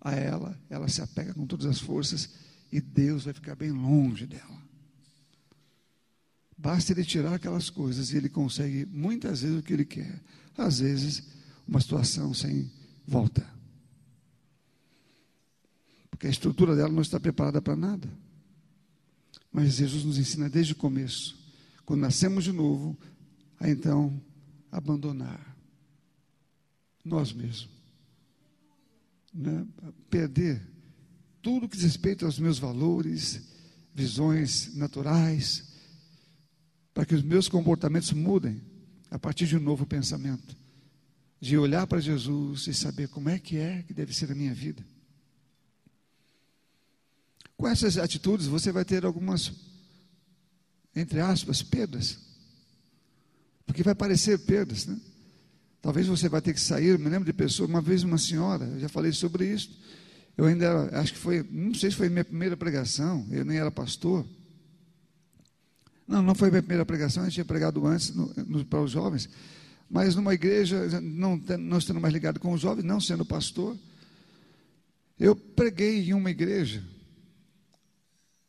[0.00, 2.30] a ela, ela se apega com todas as forças
[2.72, 4.65] e Deus vai ficar bem longe dela.
[6.56, 10.22] Basta ele tirar aquelas coisas e ele consegue muitas vezes o que ele quer.
[10.56, 11.22] Às vezes,
[11.66, 12.70] uma situação sem
[13.06, 13.46] volta.
[16.10, 18.08] Porque a estrutura dela não está preparada para nada.
[19.52, 21.36] Mas Jesus nos ensina desde o começo,
[21.84, 22.96] quando nascemos de novo,
[23.60, 24.20] a então
[24.72, 25.56] abandonar
[27.04, 27.68] nós mesmos.
[29.32, 29.66] Né?
[30.10, 30.62] Perder
[31.42, 33.40] tudo que diz respeito aos meus valores,
[33.94, 35.75] visões naturais,
[36.96, 38.58] para que os meus comportamentos mudem
[39.10, 40.56] a partir de um novo pensamento,
[41.38, 44.54] de olhar para Jesus e saber como é que é que deve ser a minha
[44.54, 44.82] vida.
[47.54, 49.52] Com essas atitudes, você vai ter algumas,
[50.94, 52.18] entre aspas, perdas.
[53.66, 54.98] Porque vai parecer perdas, né?
[55.82, 56.86] Talvez você vai ter que sair.
[56.86, 59.78] Eu me lembro de pessoa, uma vez uma senhora, eu já falei sobre isso.
[60.34, 63.70] Eu ainda acho que foi, não sei se foi minha primeira pregação, eu nem era
[63.70, 64.26] pastor.
[66.06, 68.90] Não, não foi a minha primeira pregação, eu tinha pregado antes no, no, para os
[68.90, 69.28] jovens.
[69.90, 73.76] Mas numa igreja, não, não estando mais ligado com os jovens, não sendo pastor,
[75.18, 76.82] eu preguei em uma igreja.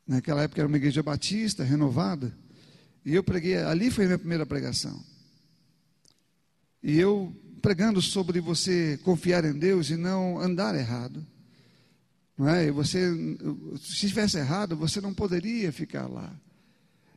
[0.06, 2.36] Naquela época era uma igreja batista, renovada.
[3.06, 5.02] E eu preguei, ali foi a minha primeira pregação.
[6.82, 11.26] E eu pregando sobre você confiar em Deus e não andar errado.
[12.38, 12.68] Não é?
[12.68, 13.12] E você,
[13.80, 16.34] se estivesse errado, você não poderia ficar lá.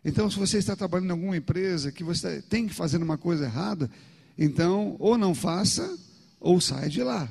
[0.04, 3.44] Então, se você está trabalhando em alguma empresa que você tem que fazer uma coisa
[3.44, 3.90] errada,
[4.36, 5.98] então ou não faça
[6.38, 7.30] ou saia de lá.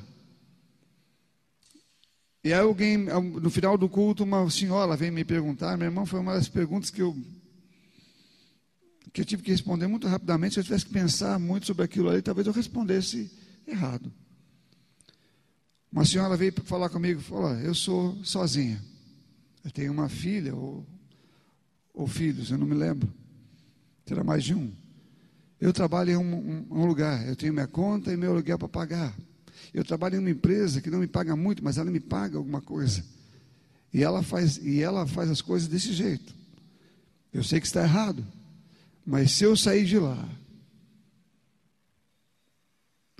[2.42, 6.20] E aí alguém, no final do culto, uma senhora vem me perguntar, meu irmão, foi
[6.20, 7.16] uma das perguntas que eu
[9.12, 12.08] que eu tive que responder muito rapidamente, se eu tivesse que pensar muito sobre aquilo
[12.08, 13.28] ali, talvez eu respondesse
[13.66, 14.12] errado.
[15.92, 18.80] Uma senhora veio falar comigo falou: Eu sou sozinha.
[19.64, 20.86] Eu tenho uma filha ou
[21.92, 23.12] ou filhos, eu não me lembro.
[24.04, 24.72] Terá mais de um.
[25.60, 28.68] Eu trabalho em um, um, um lugar, eu tenho minha conta e meu aluguel para
[28.68, 29.14] pagar.
[29.74, 32.60] Eu trabalho em uma empresa que não me paga muito, mas ela me paga alguma
[32.60, 33.04] coisa.
[33.92, 36.34] E ela faz, e ela faz as coisas desse jeito.
[37.32, 38.26] Eu sei que está errado,
[39.04, 40.28] mas se eu sair de lá,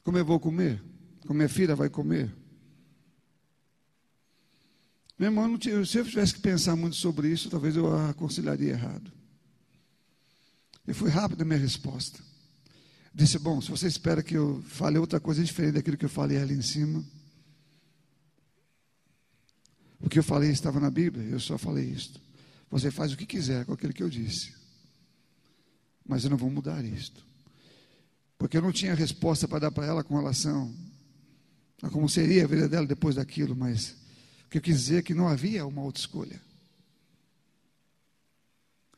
[0.02, 0.82] como eu vou comer?
[1.26, 2.34] Como minha filha vai comer?
[5.20, 9.12] Meu irmão, se eu tivesse que pensar muito sobre isso, talvez eu aconselharia errado.
[10.88, 12.18] E foi rápida a minha resposta.
[13.14, 16.38] Disse: Bom, se você espera que eu fale outra coisa diferente daquilo que eu falei
[16.38, 17.04] ali em cima,
[20.00, 22.18] o que eu falei estava na Bíblia, eu só falei isto.
[22.70, 24.54] Você faz o que quiser com aquilo que eu disse,
[26.02, 27.26] mas eu não vou mudar isto,
[28.38, 30.74] porque eu não tinha resposta para dar para ela com relação
[31.82, 33.99] a como seria a vida dela depois daquilo, mas
[34.50, 36.40] que eu quis dizer que não havia uma outra escolha.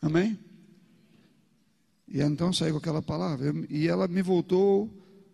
[0.01, 0.39] Amém?
[2.09, 3.53] E então saiu com aquela palavra.
[3.69, 4.91] E ela me voltou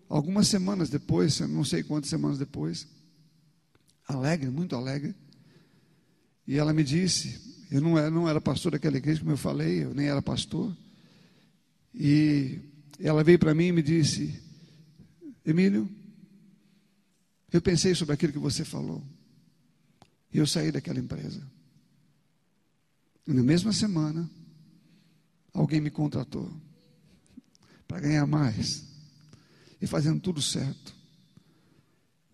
[0.09, 2.87] algumas semanas depois, não sei quantas semanas depois,
[4.07, 5.15] alegre, muito alegre.
[6.47, 9.85] E ela me disse: eu não era, não era pastor daquela igreja, como eu falei,
[9.85, 10.75] eu nem era pastor.
[11.95, 12.59] E
[12.99, 14.41] ela veio para mim e me disse:
[15.45, 15.89] Emílio,
[17.53, 19.03] eu pensei sobre aquilo que você falou.
[20.33, 21.43] E eu saí daquela empresa.
[23.27, 24.29] E na mesma semana,
[25.53, 26.51] alguém me contratou
[27.87, 28.85] para ganhar mais
[29.81, 30.95] e fazendo tudo certo.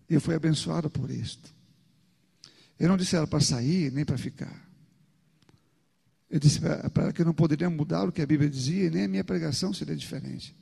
[0.09, 1.53] Eu fui abençoado por isto.
[2.79, 4.63] Eu não disse ela para sair nem para ficar.
[6.29, 8.89] Eu disse para ela que eu não poderia mudar o que a Bíblia dizia, e
[8.89, 10.55] nem a minha pregação seria diferente.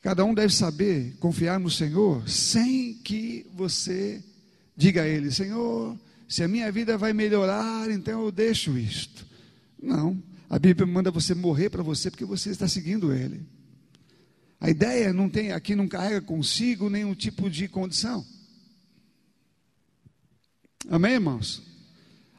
[0.00, 4.22] Cada um deve saber confiar no Senhor sem que você
[4.76, 9.26] diga a Ele: Senhor, se a minha vida vai melhorar, então eu deixo isto.
[9.80, 10.22] Não.
[10.48, 13.46] A Bíblia manda você morrer para você porque você está seguindo Ele.
[14.60, 18.24] A ideia não tem aqui não carrega consigo nenhum tipo de condição.
[20.88, 21.71] Amém, irmãos?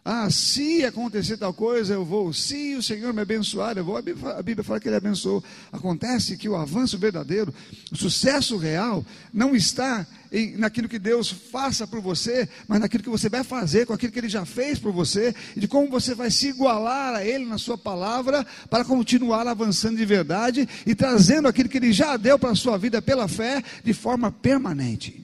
[0.05, 2.33] Ah, se acontecer tal coisa, eu vou.
[2.33, 3.95] Se o Senhor me abençoar, eu vou.
[3.95, 5.41] A Bíblia, fala que Ele abençoou.
[5.71, 7.53] Acontece que o avanço verdadeiro,
[7.89, 13.09] o sucesso real, não está em, naquilo que Deus faça por você, mas naquilo que
[13.09, 16.13] você vai fazer, com aquilo que Ele já fez por você, e de como você
[16.13, 21.47] vai se igualar a Ele na Sua palavra, para continuar avançando de verdade e trazendo
[21.47, 25.23] aquilo que Ele já deu para a sua vida pela fé, de forma permanente.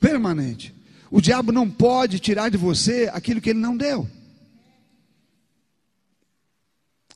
[0.00, 0.79] Permanente.
[1.10, 4.08] O diabo não pode tirar de você aquilo que ele não deu.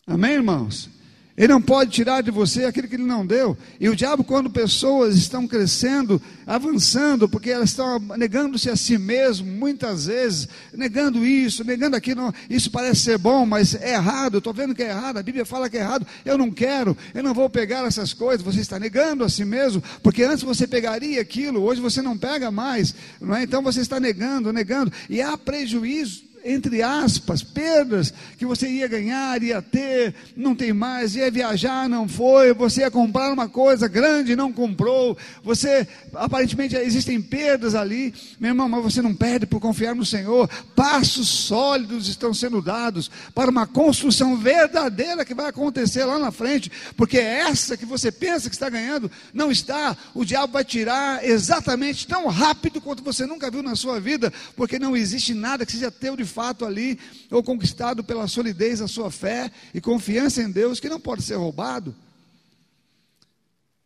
[0.06, 0.90] Amém, irmãos?
[1.36, 3.58] Ele não pode tirar de você aquilo que ele não deu.
[3.80, 9.44] E o diabo, quando pessoas estão crescendo, avançando, porque elas estão negando-se a si mesmo,
[9.44, 14.76] muitas vezes, negando isso, negando aquilo, isso parece ser bom, mas é errado, estou vendo
[14.76, 17.50] que é errado, a Bíblia fala que é errado, eu não quero, eu não vou
[17.50, 21.80] pegar essas coisas, você está negando a si mesmo, porque antes você pegaria aquilo, hoje
[21.80, 23.42] você não pega mais, não é?
[23.42, 29.42] então você está negando, negando, e há prejuízo entre aspas, perdas que você ia ganhar,
[29.42, 34.36] ia ter, não tem mais, ia viajar, não foi, você ia comprar uma coisa grande,
[34.36, 39.94] não comprou, você, aparentemente existem perdas ali, meu irmão, mas você não perde por confiar
[39.94, 46.18] no Senhor, passos sólidos estão sendo dados para uma construção verdadeira que vai acontecer lá
[46.18, 50.64] na frente, porque essa que você pensa que está ganhando, não está, o diabo vai
[50.64, 55.64] tirar exatamente tão rápido quanto você nunca viu na sua vida, porque não existe nada
[55.64, 56.98] que seja teu de fato ali,
[57.30, 61.36] ou conquistado pela solidez da sua fé e confiança em Deus, que não pode ser
[61.36, 61.94] roubado.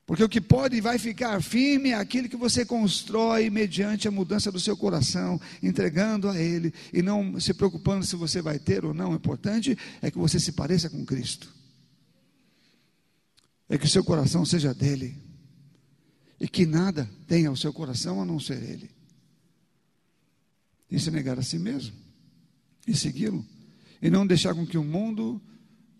[0.07, 4.11] Porque o que pode e vai ficar firme é aquilo que você constrói mediante a
[4.11, 8.87] mudança do seu coração, entregando a Ele e não se preocupando se você vai ter
[8.87, 9.11] ou não.
[9.11, 11.53] O importante é que você se pareça com Cristo.
[13.69, 15.15] É que o seu coração seja dele.
[16.41, 18.91] E que nada tenha o seu coração a não ser Ele.
[20.91, 22.08] Isso é negar a si mesmo
[22.89, 23.45] e segui-lo.
[24.01, 25.41] E não deixar com que o mundo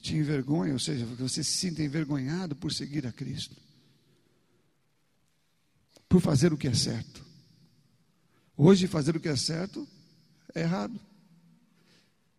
[0.01, 3.55] te envergonhe, ou seja, que você se sinta envergonhado por seguir a Cristo.
[6.09, 7.25] Por fazer o que é certo.
[8.57, 9.87] Hoje, fazer o que é certo
[10.55, 10.99] é errado.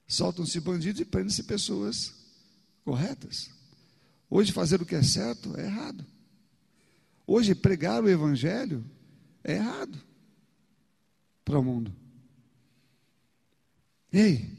[0.07, 2.13] Soltam-se bandidos e prendem-se pessoas
[2.83, 3.51] corretas.
[4.29, 6.05] Hoje, fazer o que é certo é errado.
[7.27, 8.83] Hoje, pregar o Evangelho
[9.43, 10.01] é errado
[11.45, 11.98] para o mundo.
[14.11, 14.49] Ei,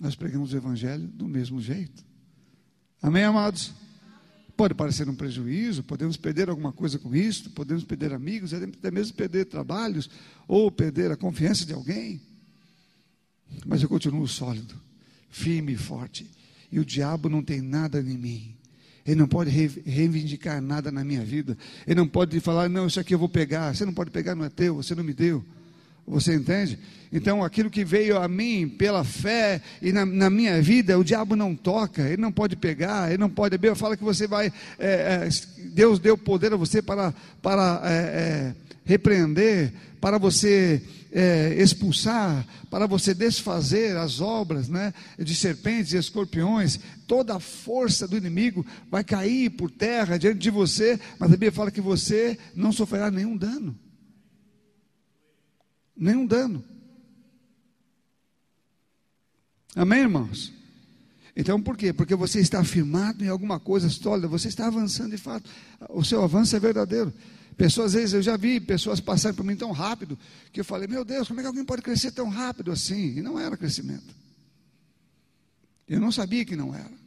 [0.00, 2.04] nós pregamos o Evangelho do mesmo jeito.
[3.00, 3.72] Amém, amados?
[4.56, 9.14] Pode parecer um prejuízo, podemos perder alguma coisa com isso, podemos perder amigos, até mesmo
[9.14, 10.10] perder trabalhos,
[10.46, 12.20] ou perder a confiança de alguém.
[13.64, 14.74] Mas eu continuo sólido,
[15.30, 16.28] firme e forte.
[16.70, 18.56] E o diabo não tem nada em mim.
[19.04, 21.56] Ele não pode reivindicar nada na minha vida.
[21.86, 23.74] Ele não pode falar, não, isso aqui eu vou pegar.
[23.74, 25.44] Você não pode pegar, não é teu, você não me deu.
[26.06, 26.78] Você entende?
[27.12, 31.36] Então, aquilo que veio a mim pela fé e na, na, minha vida, o diabo
[31.36, 33.56] não toca, ele não pode pegar, ele não pode.
[33.56, 34.50] Bíblia fala que você vai.
[34.78, 35.28] É, é,
[35.74, 42.86] Deus deu poder a você para, para é, é repreender, para você é, expulsar, para
[42.86, 46.80] você desfazer as obras né, de serpentes e escorpiões.
[47.06, 51.52] Toda a força do inimigo vai cair por terra diante de você, mas a Bíblia
[51.52, 53.76] fala que você não sofrerá nenhum dano
[56.02, 56.64] nenhum dano.
[59.74, 60.52] Amém, irmãos?
[61.34, 61.92] Então, por quê?
[61.92, 65.48] Porque você está firmado em alguma coisa sólida, você está avançando de fato.
[65.88, 67.12] O seu avanço é verdadeiro.
[67.56, 70.18] Pessoas, às vezes, eu já vi pessoas passarem por mim tão rápido,
[70.52, 73.18] que eu falei, meu Deus, como é que alguém pode crescer tão rápido assim?
[73.18, 74.14] E não era crescimento.
[75.88, 77.01] Eu não sabia que não era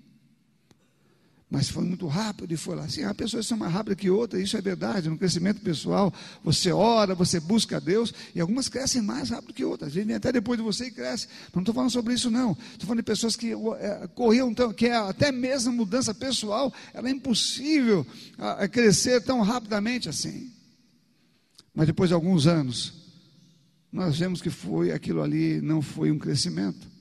[1.49, 2.89] mas foi muito rápido e foi lá.
[2.89, 5.09] Sim, há pessoas são mais rápidas que outras, isso é verdade.
[5.09, 6.11] No crescimento pessoal,
[6.43, 9.93] você ora, você busca Deus, e algumas crescem mais rápido que outras.
[9.93, 11.29] Vivem até depois de você e crescem.
[11.53, 12.57] Não estou falando sobre isso, não.
[12.71, 17.07] Estou falando de pessoas que é, corriam tão, que é, até mesmo mudança pessoal, ela
[17.07, 18.05] é impossível
[18.37, 20.51] a, a crescer tão rapidamente assim.
[21.75, 22.93] Mas depois de alguns anos,
[23.91, 26.94] nós vemos que foi aquilo ali, não foi um crescimento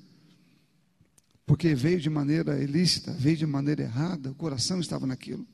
[1.46, 5.46] porque veio de maneira ilícita, veio de maneira errada, o coração estava naquilo.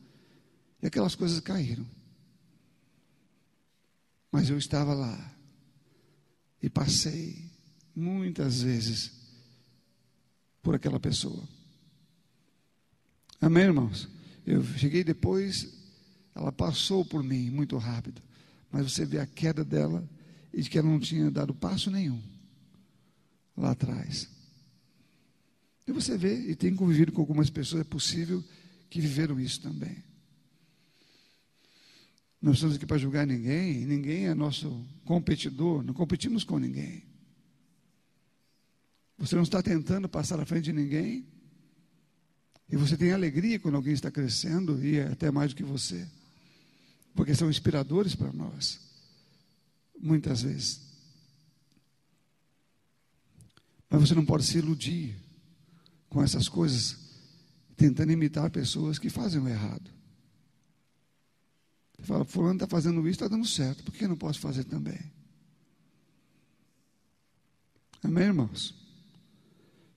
[0.83, 1.87] E aquelas coisas caíram.
[4.31, 5.37] Mas eu estava lá
[6.63, 7.51] e passei
[7.95, 9.11] muitas vezes
[10.63, 11.43] por aquela pessoa.
[13.41, 14.09] Amém, irmãos?
[14.47, 15.69] Eu cheguei depois,
[16.35, 18.23] ela passou por mim muito rápido,
[18.71, 20.09] mas você vê a queda dela
[20.53, 22.21] e de que ela não tinha dado passo nenhum
[23.57, 24.29] lá atrás.
[25.91, 28.45] E você vê, e tem convivido com algumas pessoas, é possível
[28.89, 30.05] que viveram isso também.
[32.41, 37.03] Nós estamos aqui para julgar ninguém, ninguém é nosso competidor, não competimos com ninguém.
[39.19, 41.27] Você não está tentando passar à frente de ninguém,
[42.71, 46.09] e você tem alegria quando alguém está crescendo e é até mais do que você,
[47.17, 48.79] porque são inspiradores para nós,
[50.01, 50.83] muitas vezes.
[53.91, 55.30] Mas você não pode se iludir
[56.11, 56.97] com essas coisas,
[57.77, 59.91] tentando imitar pessoas que fazem o errado.
[61.97, 64.65] Você fala, fulano está fazendo isso, está dando certo, por que eu não posso fazer
[64.65, 65.01] também?
[68.03, 68.75] Amém, irmãos?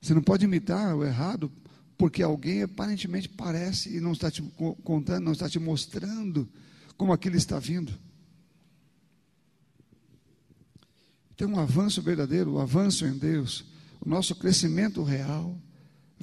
[0.00, 1.50] Você não pode imitar o errado
[1.98, 4.42] porque alguém aparentemente parece e não está te
[4.84, 6.48] contando, não está te mostrando
[6.96, 7.92] como aquilo está vindo.
[11.36, 13.64] Tem um avanço verdadeiro, o um avanço em Deus,
[14.00, 15.58] o nosso crescimento real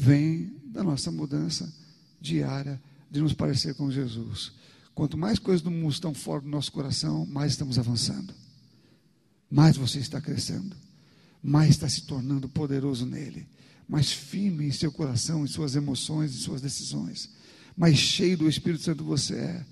[0.02, 1.72] vem da nossa mudança
[2.20, 2.82] diária
[3.12, 4.52] de nos parecer com Jesus.
[4.96, 8.34] Quanto mais coisas do mundo estão fora do nosso coração, mais estamos avançando.
[9.50, 10.76] Mais você está crescendo.
[11.44, 13.48] Mais está se tornando poderoso nele.
[13.88, 17.30] Mais firme em seu coração, em suas emoções, em suas decisões.
[17.78, 19.66] Mais cheio do Espírito Santo você é.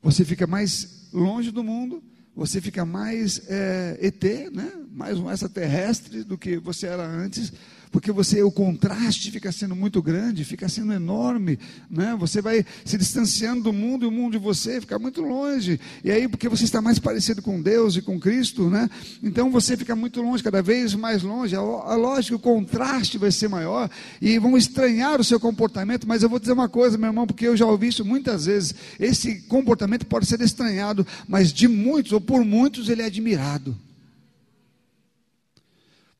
[0.00, 2.00] Você fica mais longe do mundo.
[2.36, 4.22] Você fica mais é, ET,
[4.52, 4.72] né?
[4.92, 7.52] mais um extraterrestre do que você era antes
[7.92, 11.58] porque você o contraste fica sendo muito grande, fica sendo enorme,
[11.90, 12.16] né?
[12.18, 15.78] Você vai se distanciando do mundo e o mundo de você fica muito longe.
[16.02, 18.88] E aí porque você está mais parecido com Deus e com Cristo, né?
[19.22, 21.54] Então você fica muito longe, cada vez mais longe.
[21.54, 23.90] A, lógica, o contraste vai ser maior
[24.20, 27.46] e vão estranhar o seu comportamento, mas eu vou dizer uma coisa, meu irmão, porque
[27.46, 28.74] eu já ouvi isso muitas vezes.
[28.98, 33.76] Esse comportamento pode ser estranhado, mas de muitos ou por muitos ele é admirado.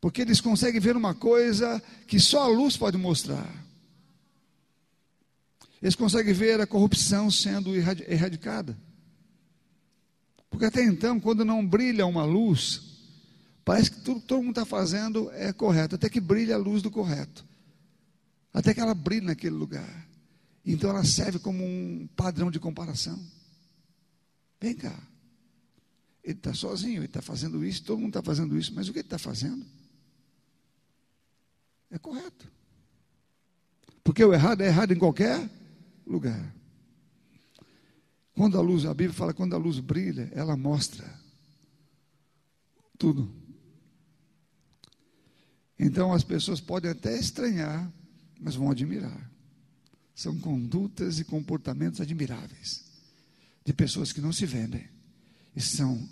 [0.03, 3.49] Porque eles conseguem ver uma coisa que só a luz pode mostrar.
[5.81, 8.77] Eles conseguem ver a corrupção sendo erradicada.
[10.51, 12.83] Porque até então, quando não brilha uma luz,
[13.65, 16.83] parece que tudo que todo mundo está fazendo é correto, até que brilha a luz
[16.83, 17.47] do correto.
[18.53, 20.09] Até que ela brilha naquele lugar.
[20.67, 23.25] Então ela serve como um padrão de comparação.
[24.61, 24.99] Vem cá.
[26.25, 28.99] Ele está sozinho, ele está fazendo isso, todo mundo está fazendo isso, mas o que
[28.99, 29.65] ele está fazendo?
[31.93, 32.51] É correto.
[34.03, 35.49] Porque o errado é errado em qualquer
[36.07, 36.53] lugar.
[38.35, 41.09] Quando a luz, a Bíblia fala, quando a luz brilha, ela mostra
[42.99, 43.31] tudo.
[45.79, 47.93] Então as pessoas podem até estranhar,
[48.41, 49.31] mas vão admirar.
[50.15, 52.85] São condutas e comportamentos admiráveis
[53.65, 54.89] de pessoas que não se vendem.
[55.55, 56.09] E são,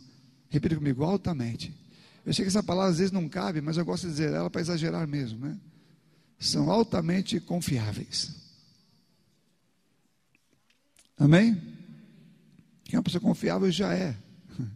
[0.48, 1.74] repita comigo, altamente.
[2.24, 4.50] Eu sei que essa palavra às vezes não cabe, mas eu gosto de dizer ela
[4.50, 5.58] para exagerar mesmo, né?
[6.40, 8.34] São altamente confiáveis.
[11.18, 11.54] Amém?
[12.82, 14.16] Quem é uma pessoa confiável já é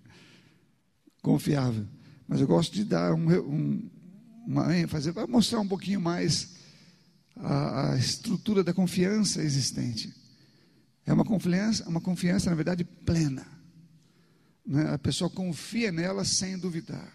[1.22, 1.86] confiável.
[2.28, 3.90] Mas eu gosto de dar um, um,
[4.46, 6.56] uma ênfase para mostrar um pouquinho mais
[7.34, 10.14] a, a, estrutura da confiança existente.
[11.06, 13.46] É uma confiança, uma confiança na verdade plena.
[14.66, 14.92] Né?
[14.92, 17.10] A pessoa confia nela sem duvidar,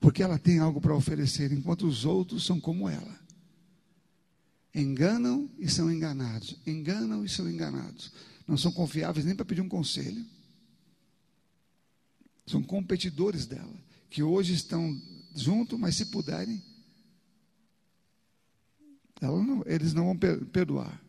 [0.00, 3.25] porque ela tem algo para oferecer, enquanto os outros são como ela
[4.76, 8.12] enganam e são enganados, enganam e são enganados.
[8.46, 10.24] Não são confiáveis nem para pedir um conselho.
[12.46, 13.74] São competidores dela,
[14.10, 15.00] que hoje estão
[15.34, 16.62] juntos, mas se puderem,
[19.20, 21.02] não, eles não vão perdoar.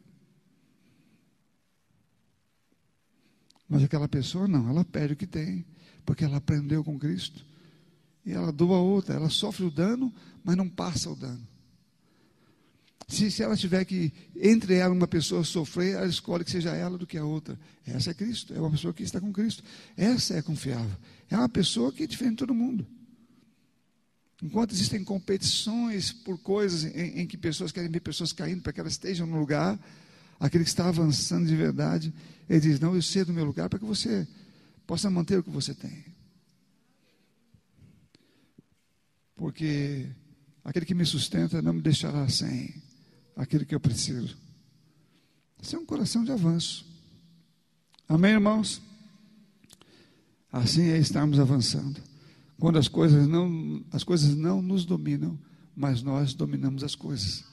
[3.68, 5.65] Mas aquela pessoa não, ela perde o que tem,
[6.05, 7.45] porque ela aprendeu com Cristo.
[8.26, 10.11] E ela doa outra, ela sofre o dano,
[10.41, 11.45] mas não passa o dano.
[13.08, 16.97] Se, se ela tiver que, entre ela uma pessoa sofrer, ela escolhe que seja ela
[16.97, 17.58] do que a outra.
[17.86, 19.64] Essa é Cristo, é uma pessoa que está com Cristo.
[19.95, 20.95] Essa é confiável.
[21.30, 22.86] É uma pessoa que é diferente de todo mundo.
[24.43, 28.80] Enquanto existem competições por coisas em, em que pessoas querem ver pessoas caindo para que
[28.80, 29.80] elas estejam no lugar,
[30.38, 32.14] aquele que está avançando de verdade,
[32.49, 34.28] ele diz: Não, eu sei do meu lugar para que você
[34.86, 36.05] possa manter o que você tem.
[39.34, 40.08] Porque
[40.64, 42.86] aquele que me sustenta não me deixará sem
[43.38, 44.35] aquilo que eu preciso.
[45.61, 46.85] Isso é um coração de avanço.
[48.09, 48.81] Amém, irmãos?
[50.51, 52.01] Assim é estarmos avançando.
[52.59, 55.38] Quando as coisas não, as coisas não nos dominam,
[55.75, 57.43] mas nós dominamos as coisas.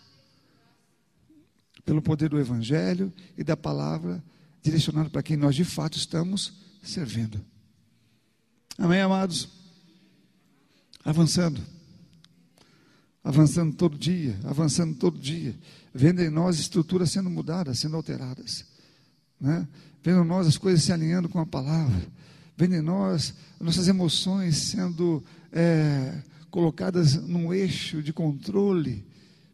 [1.85, 4.25] Pelo poder do Evangelho e da palavra
[4.63, 7.45] direcionado para quem nós de fato estamos servindo.
[8.79, 9.49] Amém, amados?
[11.05, 11.61] Avançando.
[13.25, 15.59] Avançando todo dia, avançando todo dia.
[15.95, 18.67] Vendo em nós estruturas sendo mudadas, sendo alteradas.
[19.41, 19.67] Né?
[20.03, 22.07] Vendo em nós as coisas se alinhando com a palavra.
[22.57, 29.05] Vendo em nós nossas emoções sendo é, colocadas num eixo de controle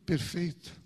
[0.05, 0.81] perfeito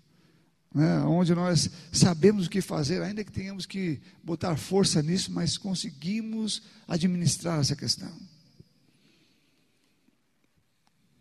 [0.75, 5.57] né, onde nós sabemos o que fazer, ainda que tenhamos que botar força nisso, mas
[5.57, 8.11] conseguimos administrar essa questão.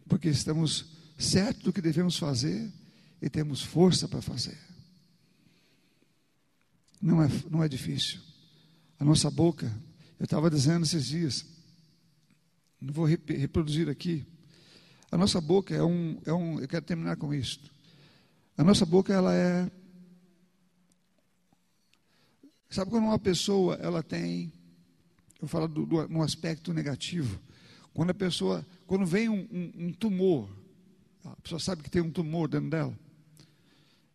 [0.08, 0.93] Porque estamos
[1.24, 2.72] certos do que devemos fazer
[3.20, 4.58] e temos força para fazer.
[7.00, 8.20] Não é, não é difícil.
[8.98, 9.66] A nossa boca,
[10.18, 11.44] eu estava dizendo esses dias,
[12.80, 14.26] não vou reproduzir aqui.
[15.10, 17.70] A nossa boca é um, é um eu quero terminar com isto.
[18.56, 19.70] A nossa boca, ela é.
[22.70, 24.52] Sabe quando uma pessoa, ela tem.
[25.40, 27.40] Eu falo do, do, no aspecto negativo.
[27.92, 28.66] Quando a pessoa.
[28.86, 30.48] Quando vem um, um, um tumor,
[31.24, 32.98] a pessoa sabe que tem um tumor dentro dela,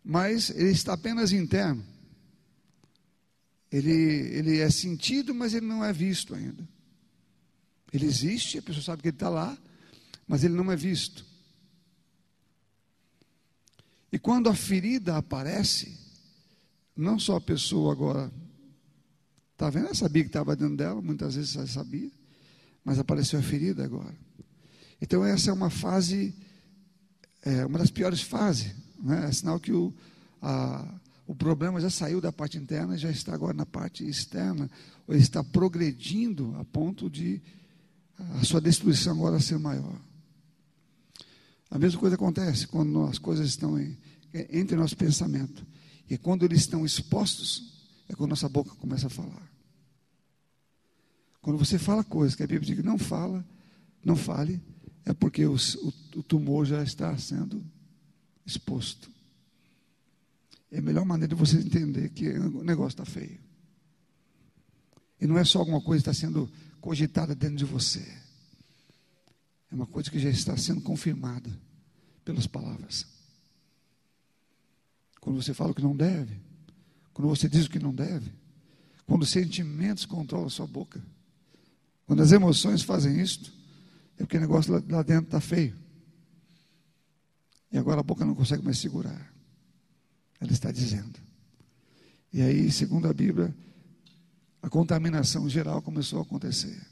[0.03, 1.84] mas ele está apenas interno.
[3.72, 6.68] Ele, ele é sentido, mas ele não é visto ainda.
[7.91, 9.57] Ele existe, a pessoa sabe que ele está lá,
[10.28, 11.26] mas ele não é visto.
[14.12, 15.97] E quando a ferida aparece,
[16.95, 18.32] não só a pessoa agora
[19.53, 22.12] está vendo, ela sabia que estava dentro dela, muitas vezes ela sabia,
[22.84, 24.16] mas apareceu a ferida agora.
[25.01, 26.34] Então essa é uma fase,
[27.42, 29.28] é uma das piores fases, né?
[29.28, 29.94] é sinal que o,
[30.42, 34.70] a, o problema já saiu da parte interna, já está agora na parte externa,
[35.08, 37.42] ou está progredindo a ponto de
[38.18, 40.00] a sua destruição agora ser maior.
[41.72, 43.98] A mesma coisa acontece quando as coisas estão em,
[44.34, 45.66] entre nosso pensamento.
[46.10, 49.50] E quando eles estão expostos, é quando nossa boca começa a falar.
[51.42, 53.46] Quando você fala coisas que a Bíblia diz que não fala,
[54.04, 54.62] não fale,
[55.10, 57.66] é porque os, o, o tumor já está sendo
[58.45, 59.10] exposto.
[60.72, 63.39] É a melhor maneira de você entender que o negócio está feio.
[65.20, 66.47] E não é só alguma coisa que está sendo
[66.80, 68.05] cogitada dentro de você.
[69.72, 71.49] É uma coisa que já está sendo confirmada
[72.24, 73.07] pelas palavras.
[75.20, 76.39] Quando você fala o que não deve,
[77.14, 78.32] quando você diz o que não deve,
[79.07, 81.03] quando os sentimentos controlam a sua boca,
[82.05, 83.59] quando as emoções fazem isto,
[84.20, 85.76] é porque o negócio lá, dentro está feio.
[87.72, 89.34] E agora a boca não consegue mais segurar.
[90.41, 91.17] Ela está dizendo.
[92.32, 93.55] E aí, segundo a Bíblia,
[94.61, 96.86] a contaminação geral começou a acontecer.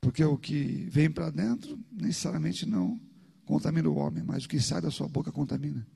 [0.00, 2.98] Porque o que vem para dentro necessariamente não
[3.44, 5.86] contamina o homem, mas o que sai da sua boca contamina.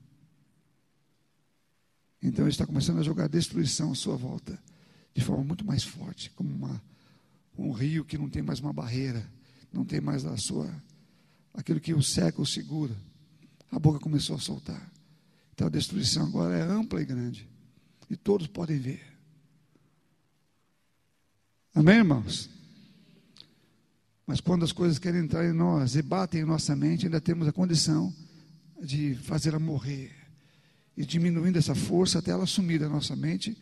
[2.21, 4.61] Então ele está começando a jogar destruição à sua volta,
[5.13, 6.81] de forma muito mais forte, como uma,
[7.57, 9.27] um rio que não tem mais uma barreira,
[9.71, 10.71] não tem mais a sua
[11.53, 12.95] aquilo que o século segura.
[13.71, 14.91] A boca começou a soltar.
[15.53, 17.49] Então a destruição agora é ampla e grande.
[18.09, 19.01] E todos podem ver.
[21.73, 22.49] Amém, irmãos?
[24.25, 27.47] Mas quando as coisas querem entrar em nós e batem em nossa mente, ainda temos
[27.47, 28.13] a condição
[28.81, 30.15] de fazê-la morrer.
[30.95, 33.57] E diminuindo essa força até ela sumir da nossa mente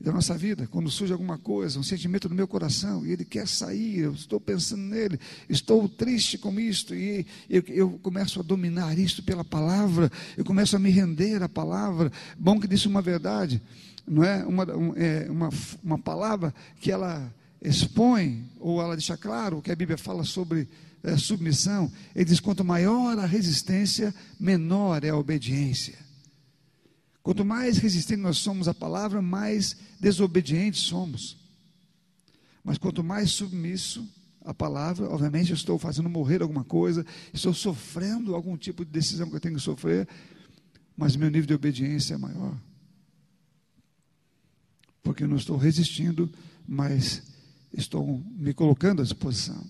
[0.00, 0.66] da nossa vida.
[0.66, 4.40] Quando surge alguma coisa, um sentimento no meu coração, e ele quer sair, eu estou
[4.40, 5.18] pensando nele,
[5.48, 10.76] estou triste com isto, e eu, eu começo a dominar isto pela palavra, eu começo
[10.76, 12.12] a me render à palavra.
[12.38, 13.62] Bom que disse uma verdade,
[14.06, 14.44] não é?
[14.44, 15.48] Uma, um, é, uma,
[15.82, 17.32] uma palavra que ela
[17.62, 20.68] expõe, ou ela deixa claro que a Bíblia fala sobre
[21.02, 26.03] é, submissão, ele diz: quanto maior a resistência, menor é a obediência.
[27.24, 31.38] Quanto mais resistentes nós somos à palavra, mais desobedientes somos.
[32.62, 34.06] Mas quanto mais submisso
[34.44, 39.30] à palavra, obviamente eu estou fazendo morrer alguma coisa, estou sofrendo algum tipo de decisão
[39.30, 40.06] que eu tenho que sofrer,
[40.94, 42.54] mas meu nível de obediência é maior.
[45.02, 46.30] Porque eu não estou resistindo,
[46.68, 47.22] mas
[47.72, 49.64] estou me colocando à disposição.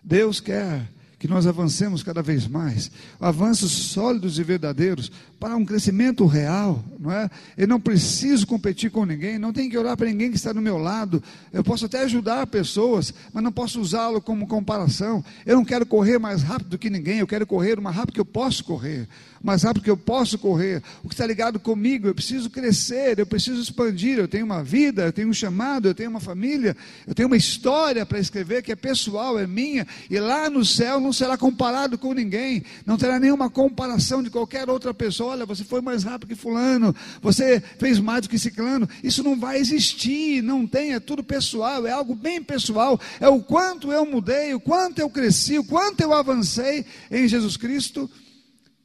[0.00, 0.88] Deus quer
[1.24, 5.10] que nós avancemos cada vez mais, avanços sólidos e verdadeiros
[5.40, 7.30] para um crescimento real, não é?
[7.56, 10.60] Eu não preciso competir com ninguém, não tenho que orar para ninguém que está do
[10.60, 11.22] meu lado.
[11.50, 15.24] Eu posso até ajudar pessoas, mas não posso usá-lo como comparação.
[15.46, 18.12] Eu não quero correr mais rápido do que ninguém, eu quero correr o mais rápido
[18.12, 19.08] que eu posso correr
[19.44, 20.82] mais rápido que eu posso correr.
[21.02, 24.18] O que está ligado comigo, eu preciso crescer, eu preciso expandir.
[24.18, 26.74] Eu tenho uma vida, eu tenho um chamado, eu tenho uma família,
[27.06, 29.86] eu tenho uma história para escrever que é pessoal, é minha.
[30.08, 34.68] E lá no céu não será comparado com ninguém, não terá nenhuma comparação de qualquer
[34.68, 35.32] outra pessoa.
[35.32, 38.88] Olha, você foi mais rápido que Fulano, você fez mais do que Ciclano.
[39.02, 43.00] Isso não vai existir, não tem, é tudo pessoal, é algo bem pessoal.
[43.20, 47.56] É o quanto eu mudei, o quanto eu cresci, o quanto eu avancei em Jesus
[47.56, 48.10] Cristo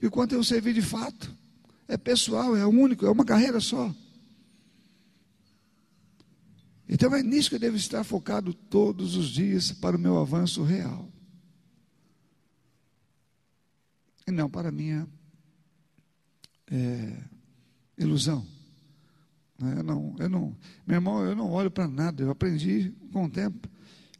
[0.02, 1.36] e o quanto eu servi de fato.
[1.88, 3.94] É pessoal, é único, é uma carreira só.
[6.88, 10.64] Então é nisso que eu devo estar focado todos os dias para o meu avanço
[10.64, 11.08] real.
[14.30, 15.08] E não para minha
[16.70, 17.18] é,
[17.98, 18.46] ilusão.
[19.60, 20.56] Eu não, eu não,
[20.86, 23.68] meu irmão, eu não olho para nada, eu aprendi com o tempo.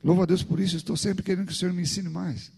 [0.04, 2.52] Louvo a Deus por isso, estou sempre querendo que o Senhor me ensine mais.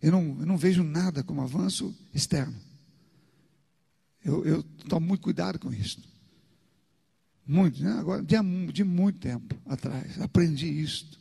[0.00, 2.54] Eu não, eu não vejo nada como avanço externo.
[4.24, 6.00] Eu, eu tomo muito cuidado com isso.
[7.44, 7.90] Muito, né?
[7.92, 8.36] agora, de,
[8.72, 11.20] de muito tempo atrás, aprendi isso.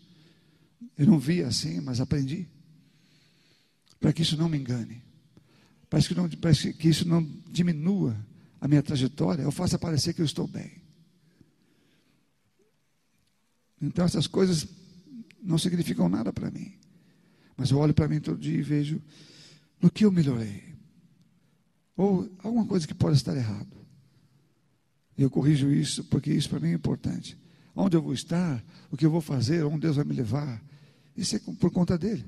[0.95, 2.47] Eu não via assim, mas aprendi.
[3.99, 5.02] Para que isso não me engane.
[5.93, 8.17] Para que, não, para que isso não diminua
[8.59, 10.81] a minha trajetória, eu faça parecer que eu estou bem.
[13.79, 14.67] Então essas coisas
[15.39, 16.73] não significam nada para mim.
[17.55, 18.99] Mas eu olho para mim todo dia e vejo
[19.79, 20.63] no que eu melhorei.
[21.95, 23.77] Ou alguma coisa que pode estar errado.
[25.15, 27.37] Eu corrijo isso, porque isso para mim é importante.
[27.75, 30.59] Onde eu vou estar, o que eu vou fazer, onde Deus vai me levar,
[31.15, 32.25] isso é por conta dele.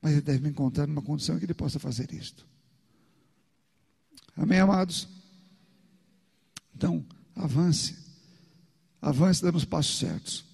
[0.00, 2.46] Mas ele deve me encontrar numa condição em que ele possa fazer isto.
[4.36, 5.08] Amém, amados?
[6.74, 7.04] Então,
[7.36, 7.96] avance.
[9.02, 10.44] Avance dando os passos certos.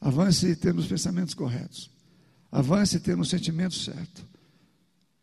[0.00, 1.90] Avance tendo os pensamentos corretos.
[2.50, 4.24] Avance tendo os sentimentos certos.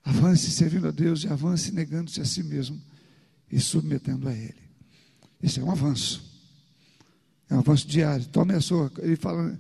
[0.03, 2.79] Avance servindo a Deus e avance negando-se a si mesmo
[3.49, 4.61] e submetendo a Ele.
[5.41, 6.23] Isso é um avanço.
[7.49, 8.25] É um avanço diário.
[8.27, 9.59] Tome a sua, ele fala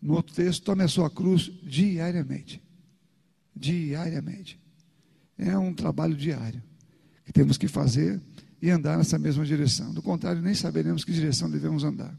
[0.00, 2.62] no outro texto, tome a sua cruz diariamente.
[3.60, 4.58] Diariamente.
[5.38, 6.62] É um trabalho diário
[7.24, 8.20] que temos que fazer
[8.60, 9.92] e andar nessa mesma direção.
[9.92, 12.12] Do contrário, nem saberemos que direção devemos andar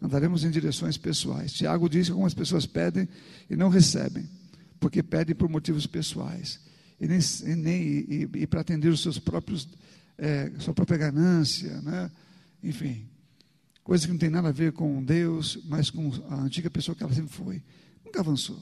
[0.00, 1.52] andaremos em direções pessoais.
[1.52, 3.08] Tiago diz que algumas pessoas pedem
[3.48, 4.28] e não recebem,
[4.78, 6.60] porque pedem por motivos pessoais
[7.00, 9.68] e, nem, e, nem, e, e para atender os seus próprios,
[10.18, 12.10] é, sua própria ganância, né?
[12.62, 13.06] enfim,
[13.82, 17.02] coisa que não tem nada a ver com Deus, mas com a antiga pessoa que
[17.02, 17.62] ela sempre foi.
[18.04, 18.60] Nunca avançou.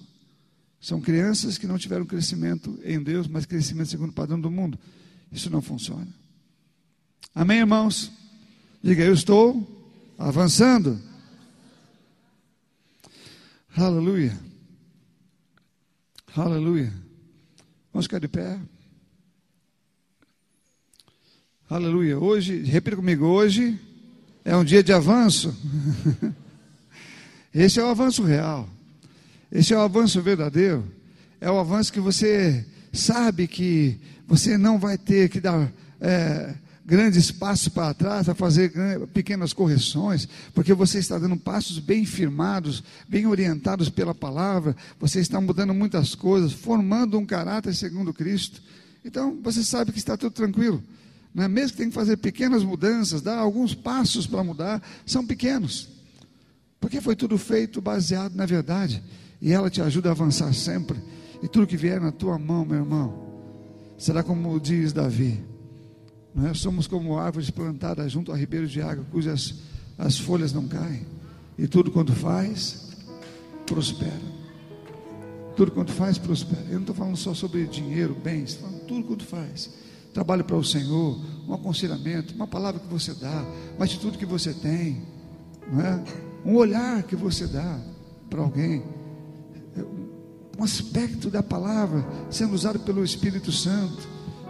[0.85, 4.79] São crianças que não tiveram crescimento em Deus, mas crescimento segundo o padrão do mundo.
[5.33, 6.07] Isso não funciona.
[7.35, 8.13] Amém, irmãos?
[8.83, 9.67] Diga, eu estou
[10.19, 11.01] avançando.
[13.75, 14.39] Aleluia.
[16.37, 16.93] Aleluia.
[17.91, 18.61] Vamos ficar de pé.
[21.67, 22.19] Aleluia.
[22.19, 23.81] Hoje, repita comigo, hoje
[24.45, 25.57] é um dia de avanço.
[27.55, 28.69] Esse é o avanço real.
[29.55, 30.85] Esse é o avanço verdadeiro.
[31.41, 37.31] É o avanço que você sabe que você não vai ter que dar é, grandes
[37.31, 38.73] passos para trás, a fazer
[39.13, 45.41] pequenas correções, porque você está dando passos bem firmados, bem orientados pela palavra, você está
[45.41, 48.61] mudando muitas coisas, formando um caráter segundo Cristo.
[49.05, 50.83] Então, você sabe que está tudo tranquilo.
[51.33, 51.49] Não é?
[51.49, 55.89] Mesmo que tenha que fazer pequenas mudanças, dar alguns passos para mudar, são pequenos.
[56.81, 59.03] Porque foi tudo feito baseado na verdade.
[59.45, 60.99] E ela te ajuda a avançar sempre.
[61.41, 63.15] E tudo que vier na tua mão, meu irmão,
[63.97, 65.55] será como diz Davi
[66.35, 66.55] nós é?
[66.55, 69.55] somos como árvores plantadas junto a ribeiros de água, cujas
[69.97, 71.07] as folhas não caem,
[71.57, 72.89] e tudo quanto faz,
[73.65, 74.35] prospera.
[75.57, 76.65] Tudo quanto faz, prospera.
[76.67, 79.71] Eu não estou falando só sobre dinheiro, bens, estou falando tudo quanto faz.
[80.13, 83.45] Trabalho para o Senhor, um aconselhamento, uma palavra que você dá,
[83.77, 85.03] uma atitude que você tem,
[85.71, 86.05] não é?
[86.45, 87.81] um olhar que você dá
[88.29, 88.83] para alguém,
[90.59, 94.07] um aspecto da palavra sendo usado pelo Espírito Santo,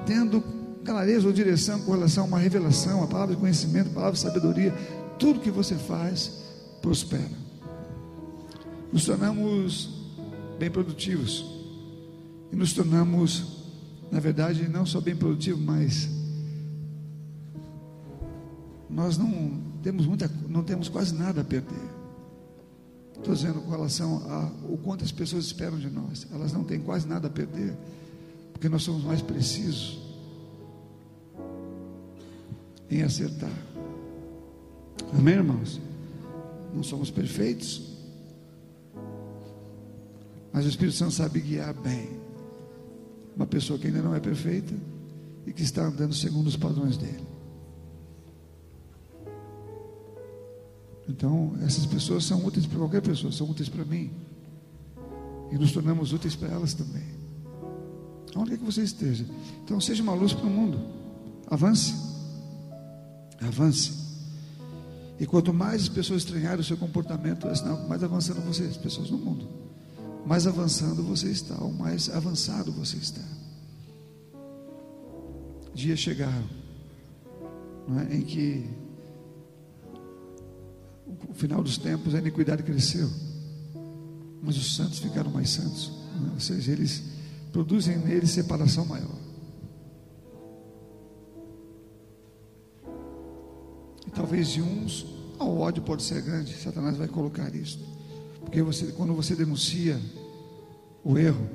[0.07, 0.43] tendo
[0.85, 4.21] clareza ou direção com relação a uma revelação, a palavra de conhecimento, a palavra de
[4.21, 4.73] sabedoria,
[5.19, 6.43] tudo que você faz
[6.83, 7.45] prospera.
[8.93, 9.91] Nos tornamos
[10.59, 11.45] bem produtivos
[12.53, 13.65] e nos tornamos,
[14.13, 16.09] na verdade, não só bem produtivos, mas
[18.89, 21.94] nós não temos muita, não temos quase nada a perder.
[23.25, 26.27] Estou dizendo com relação a o quanto as pessoas esperam de nós.
[26.31, 27.75] Elas não têm quase nada a perder,
[28.53, 29.99] porque nós somos mais precisos
[32.91, 33.51] em acertar.
[35.19, 35.81] Amém, irmãos?
[36.75, 37.97] Não somos perfeitos,
[40.53, 42.21] mas o Espírito Santo sabe guiar bem
[43.35, 44.75] uma pessoa que ainda não é perfeita
[45.47, 47.24] e que está andando segundo os padrões dele.
[51.09, 54.11] Então, essas pessoas são úteis para qualquer pessoa, são úteis para mim.
[55.53, 57.05] E nos tornamos úteis para elas também.
[58.35, 59.25] Onde quer que você esteja.
[59.63, 60.81] Então, seja uma luz para o mundo.
[61.47, 61.95] Avance.
[63.41, 64.05] Avance.
[65.21, 68.77] E quanto mais as pessoas estranharem o seu comportamento, é sinal mais avançando você, as
[68.77, 69.47] pessoas no mundo.
[70.27, 73.23] Mais avançando você está, ou mais avançado você está.
[75.75, 76.49] Dias chegaram
[78.11, 78.65] é, em que
[81.29, 83.11] o final dos tempos a iniquidade cresceu,
[84.43, 85.91] mas os santos ficaram mais santos,
[86.21, 86.31] né?
[86.35, 87.03] ou seja, eles
[87.53, 89.17] produzem neles separação maior.
[94.07, 95.07] E talvez de uns,
[95.39, 97.79] o ódio pode ser grande, Satanás vai colocar isso,
[98.41, 100.01] porque você, quando você denuncia
[101.03, 101.49] o erro,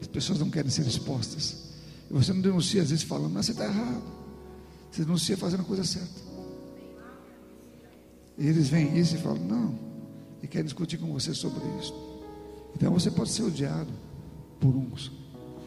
[0.00, 1.64] as pessoas não querem ser expostas,
[2.10, 4.02] e você não denuncia às vezes falando, mas você está errado,
[4.90, 6.33] você denuncia fazendo a coisa certa.
[8.36, 9.78] E eles veem isso e falam, não,
[10.42, 11.94] e querem discutir com você sobre isso.
[12.74, 13.90] Então você pode ser odiado
[14.60, 15.12] por uns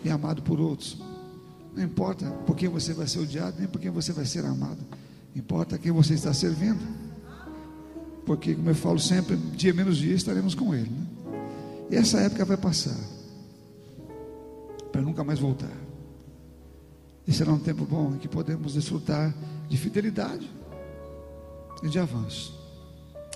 [0.03, 0.97] e amado por outros.
[1.75, 4.79] Não importa por quem você vai ser odiado, nem por quem você vai ser amado.
[5.35, 6.79] Importa quem você está servindo.
[8.25, 10.89] Porque, como eu falo sempre, dia menos dia estaremos com Ele.
[10.89, 11.07] Né?
[11.91, 12.97] E essa época vai passar.
[14.91, 15.71] Para nunca mais voltar.
[17.27, 19.33] E será um tempo bom em que podemos desfrutar
[19.69, 20.49] de fidelidade
[21.83, 22.56] e de avanço.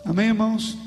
[0.03, 0.77] Amém, irmãos?